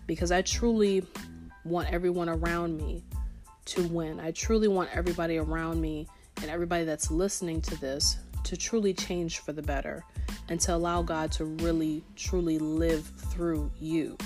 because 0.06 0.32
I 0.32 0.42
truly 0.42 1.06
want 1.64 1.92
everyone 1.92 2.30
around 2.30 2.78
me 2.78 3.04
to 3.66 3.84
win. 3.88 4.20
I 4.20 4.32
truly 4.32 4.68
want 4.68 4.90
everybody 4.94 5.38
around 5.38 5.82
me 5.82 6.08
and 6.42 6.50
everybody 6.50 6.84
that's 6.84 7.10
listening 7.12 7.62
to 7.62 7.80
this 7.80 8.18
to 8.48 8.58
truly 8.58 8.94
change 8.94 9.40
for 9.40 9.52
the 9.52 9.62
better 9.62 10.04
and 10.50 10.60
to 10.62 10.74
allow 10.74 11.02
God 11.02 11.32
to 11.34 11.46
really, 11.46 12.04
truly 12.16 12.58
live 12.58 13.06
through 13.06 13.72
you 13.80 14.18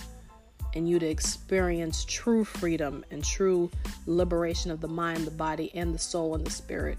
and 0.76 0.88
you 0.88 1.00
to 1.00 1.08
experience 1.08 2.06
true 2.06 2.44
freedom 2.44 3.04
and 3.12 3.24
true 3.24 3.70
liberation 4.06 4.72
of 4.72 4.80
the 4.80 4.88
mind, 4.88 5.26
the 5.26 5.32
body, 5.32 5.72
and 5.74 5.94
the 5.94 6.00
soul 6.00 6.36
and 6.36 6.46
the 6.46 6.52
spirit. 6.52 6.98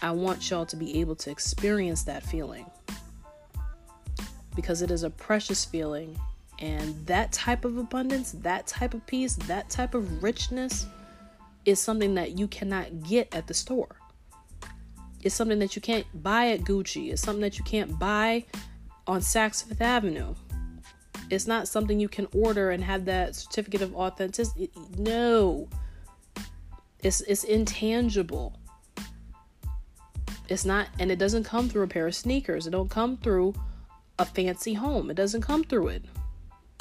I 0.00 0.10
want 0.10 0.50
y'all 0.50 0.66
to 0.66 0.76
be 0.76 1.00
able 1.00 1.14
to 1.16 1.30
experience 1.30 2.02
that 2.04 2.24
feeling 2.24 2.66
because 4.56 4.82
it 4.82 4.90
is 4.90 5.02
a 5.02 5.10
precious 5.10 5.64
feeling. 5.64 6.18
And 6.58 7.06
that 7.06 7.32
type 7.32 7.64
of 7.64 7.76
abundance, 7.76 8.32
that 8.32 8.66
type 8.66 8.94
of 8.94 9.04
peace, 9.06 9.34
that 9.46 9.68
type 9.68 9.94
of 9.94 10.22
richness 10.22 10.86
is 11.64 11.80
something 11.80 12.14
that 12.14 12.38
you 12.38 12.48
cannot 12.48 13.02
get 13.02 13.34
at 13.34 13.46
the 13.46 13.54
store. 13.54 13.96
It's 15.22 15.34
something 15.34 15.58
that 15.60 15.76
you 15.76 15.82
can't 15.82 16.06
buy 16.22 16.48
at 16.48 16.60
Gucci. 16.60 17.12
It's 17.12 17.22
something 17.22 17.42
that 17.42 17.58
you 17.58 17.64
can't 17.64 17.98
buy 17.98 18.44
on 19.06 19.20
Saks 19.20 19.64
Fifth 19.64 19.80
Avenue. 19.80 20.34
It's 21.30 21.46
not 21.46 21.68
something 21.68 21.98
you 21.98 22.08
can 22.08 22.26
order 22.34 22.70
and 22.70 22.82
have 22.84 23.04
that 23.06 23.36
certificate 23.36 23.82
of 23.82 23.94
authenticity. 23.96 24.70
No. 24.98 25.68
It's 27.00 27.20
it's 27.22 27.44
intangible. 27.44 28.58
It's 30.48 30.64
not 30.64 30.88
and 30.98 31.10
it 31.10 31.18
doesn't 31.18 31.44
come 31.44 31.68
through 31.68 31.84
a 31.84 31.88
pair 31.88 32.06
of 32.06 32.14
sneakers. 32.14 32.66
It 32.66 32.70
don't 32.70 32.90
come 32.90 33.16
through 33.16 33.54
a 34.18 34.24
fancy 34.24 34.74
home. 34.74 35.10
It 35.10 35.14
doesn't 35.14 35.42
come 35.42 35.64
through 35.64 35.88
it. 35.88 36.04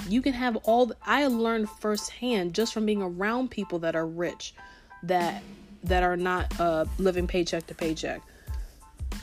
You 0.09 0.21
can 0.21 0.33
have 0.33 0.55
all 0.57 0.87
the, 0.87 0.97
I 1.05 1.27
learned 1.27 1.69
firsthand 1.69 2.55
just 2.55 2.73
from 2.73 2.87
being 2.87 3.03
around 3.03 3.51
people 3.51 3.79
that 3.79 3.95
are 3.95 4.07
rich 4.07 4.55
that 5.03 5.43
that 5.83 6.03
are 6.03 6.17
not 6.17 6.59
uh, 6.59 6.85
living 6.97 7.27
paycheck 7.27 7.67
to 7.67 7.75
paycheck 7.75 8.21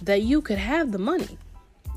that 0.03 0.23
you 0.23 0.41
could 0.41 0.59
have 0.59 0.93
the 0.93 0.99
money. 0.99 1.39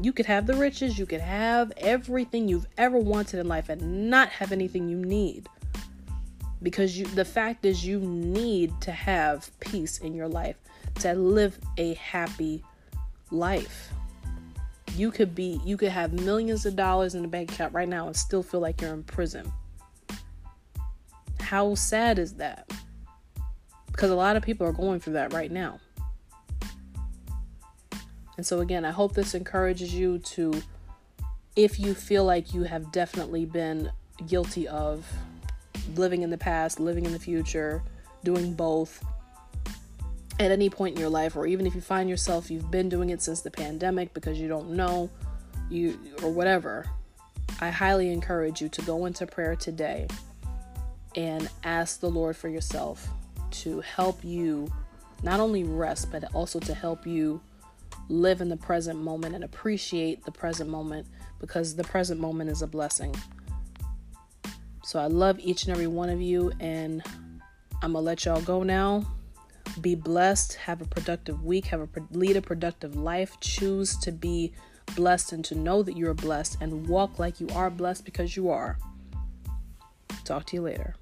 You 0.01 0.13
could 0.13 0.25
have 0.25 0.47
the 0.47 0.55
riches, 0.55 0.97
you 0.97 1.05
could 1.05 1.21
have 1.21 1.71
everything 1.77 2.47
you've 2.47 2.67
ever 2.77 2.97
wanted 2.97 3.39
in 3.39 3.47
life 3.47 3.69
and 3.69 4.09
not 4.09 4.29
have 4.29 4.51
anything 4.51 4.89
you 4.89 4.97
need. 4.97 5.47
Because 6.63 6.97
you 6.97 7.05
the 7.05 7.25
fact 7.25 7.65
is 7.65 7.85
you 7.85 7.99
need 7.99 8.79
to 8.81 8.91
have 8.91 9.49
peace 9.59 9.99
in 9.99 10.13
your 10.13 10.27
life 10.27 10.55
to 10.99 11.13
live 11.13 11.59
a 11.77 11.93
happy 11.95 12.63
life. 13.31 13.91
You 14.95 15.11
could 15.11 15.33
be 15.33 15.59
you 15.65 15.77
could 15.77 15.89
have 15.89 16.13
millions 16.13 16.65
of 16.65 16.75
dollars 16.75 17.15
in 17.15 17.21
the 17.21 17.27
bank 17.27 17.51
account 17.51 17.73
right 17.73 17.89
now 17.89 18.07
and 18.07 18.15
still 18.15 18.43
feel 18.43 18.59
like 18.59 18.81
you're 18.81 18.93
in 18.93 19.03
prison. 19.03 19.51
How 21.39 21.75
sad 21.75 22.19
is 22.19 22.33
that? 22.35 22.71
Because 23.87 24.09
a 24.09 24.15
lot 24.15 24.35
of 24.35 24.43
people 24.43 24.65
are 24.65 24.73
going 24.73 24.99
through 24.99 25.13
that 25.13 25.33
right 25.33 25.51
now. 25.51 25.79
And 28.41 28.45
so, 28.47 28.59
again, 28.59 28.85
I 28.85 28.89
hope 28.89 29.13
this 29.13 29.35
encourages 29.35 29.93
you 29.93 30.17
to, 30.17 30.63
if 31.55 31.79
you 31.79 31.93
feel 31.93 32.25
like 32.25 32.55
you 32.55 32.63
have 32.63 32.91
definitely 32.91 33.45
been 33.45 33.91
guilty 34.25 34.67
of 34.67 35.05
living 35.93 36.23
in 36.23 36.31
the 36.31 36.39
past, 36.39 36.79
living 36.79 37.05
in 37.05 37.11
the 37.11 37.19
future, 37.19 37.83
doing 38.23 38.55
both 38.55 39.05
at 40.39 40.49
any 40.49 40.71
point 40.71 40.95
in 40.95 40.99
your 40.99 41.11
life, 41.11 41.35
or 41.35 41.45
even 41.45 41.67
if 41.67 41.75
you 41.75 41.81
find 41.81 42.09
yourself 42.09 42.49
you've 42.49 42.71
been 42.71 42.89
doing 42.89 43.11
it 43.11 43.21
since 43.21 43.41
the 43.41 43.51
pandemic 43.51 44.11
because 44.15 44.39
you 44.39 44.47
don't 44.47 44.71
know, 44.71 45.07
you 45.69 45.99
or 46.23 46.31
whatever, 46.31 46.87
I 47.59 47.69
highly 47.69 48.09
encourage 48.09 48.59
you 48.59 48.69
to 48.69 48.81
go 48.81 49.05
into 49.05 49.27
prayer 49.27 49.55
today 49.55 50.07
and 51.15 51.47
ask 51.63 51.99
the 51.99 52.09
Lord 52.09 52.35
for 52.35 52.49
yourself 52.49 53.07
to 53.51 53.81
help 53.81 54.23
you 54.23 54.67
not 55.21 55.39
only 55.39 55.63
rest, 55.63 56.11
but 56.11 56.23
also 56.33 56.59
to 56.61 56.73
help 56.73 57.05
you 57.05 57.39
live 58.11 58.41
in 58.41 58.49
the 58.49 58.57
present 58.57 58.99
moment 58.99 59.33
and 59.35 59.43
appreciate 59.43 60.23
the 60.25 60.31
present 60.31 60.69
moment 60.69 61.07
because 61.39 61.75
the 61.75 61.83
present 61.83 62.19
moment 62.19 62.49
is 62.49 62.61
a 62.61 62.67
blessing. 62.67 63.15
So 64.83 64.99
I 64.99 65.07
love 65.07 65.39
each 65.39 65.63
and 65.63 65.71
every 65.71 65.87
one 65.87 66.09
of 66.09 66.21
you, 66.21 66.51
and 66.59 67.01
I'm 67.81 67.93
gonna 67.93 67.99
let 67.99 68.25
y'all 68.25 68.41
go 68.41 68.63
now. 68.63 69.05
Be 69.79 69.95
blessed, 69.95 70.55
have 70.55 70.81
a 70.81 70.85
productive 70.85 71.43
week, 71.43 71.67
have 71.67 71.81
a 71.81 71.89
lead 72.11 72.35
a 72.35 72.41
productive 72.41 72.95
life, 72.95 73.39
choose 73.39 73.95
to 73.99 74.11
be 74.11 74.53
blessed 74.95 75.31
and 75.31 75.45
to 75.45 75.55
know 75.55 75.81
that 75.81 75.95
you're 75.95 76.13
blessed 76.13 76.57
and 76.59 76.87
walk 76.87 77.19
like 77.19 77.39
you 77.39 77.47
are 77.55 77.69
blessed 77.69 78.03
because 78.03 78.35
you 78.35 78.49
are. 78.49 78.77
Talk 80.25 80.45
to 80.47 80.57
you 80.57 80.61
later. 80.61 80.95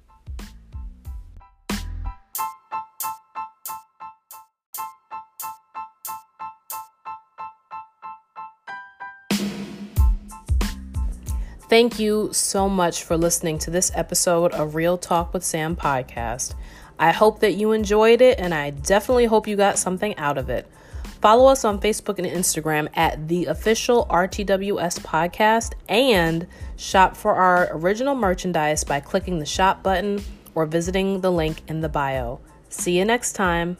Thank 11.70 12.00
you 12.00 12.30
so 12.32 12.68
much 12.68 13.04
for 13.04 13.16
listening 13.16 13.60
to 13.60 13.70
this 13.70 13.92
episode 13.94 14.50
of 14.50 14.74
Real 14.74 14.98
Talk 14.98 15.32
with 15.32 15.44
Sam 15.44 15.76
podcast. 15.76 16.56
I 16.98 17.12
hope 17.12 17.38
that 17.38 17.52
you 17.52 17.70
enjoyed 17.70 18.20
it, 18.20 18.40
and 18.40 18.52
I 18.52 18.70
definitely 18.70 19.26
hope 19.26 19.46
you 19.46 19.54
got 19.54 19.78
something 19.78 20.16
out 20.16 20.36
of 20.36 20.50
it. 20.50 20.68
Follow 21.22 21.46
us 21.46 21.64
on 21.64 21.78
Facebook 21.78 22.18
and 22.18 22.26
Instagram 22.26 22.88
at 22.94 23.28
the 23.28 23.44
official 23.44 24.04
RTWS 24.10 24.98
podcast 24.98 25.74
and 25.88 26.48
shop 26.74 27.16
for 27.16 27.36
our 27.36 27.68
original 27.70 28.16
merchandise 28.16 28.82
by 28.82 28.98
clicking 28.98 29.38
the 29.38 29.46
shop 29.46 29.84
button 29.84 30.24
or 30.56 30.66
visiting 30.66 31.20
the 31.20 31.30
link 31.30 31.62
in 31.68 31.82
the 31.82 31.88
bio. 31.88 32.40
See 32.68 32.98
you 32.98 33.04
next 33.04 33.34
time. 33.34 33.76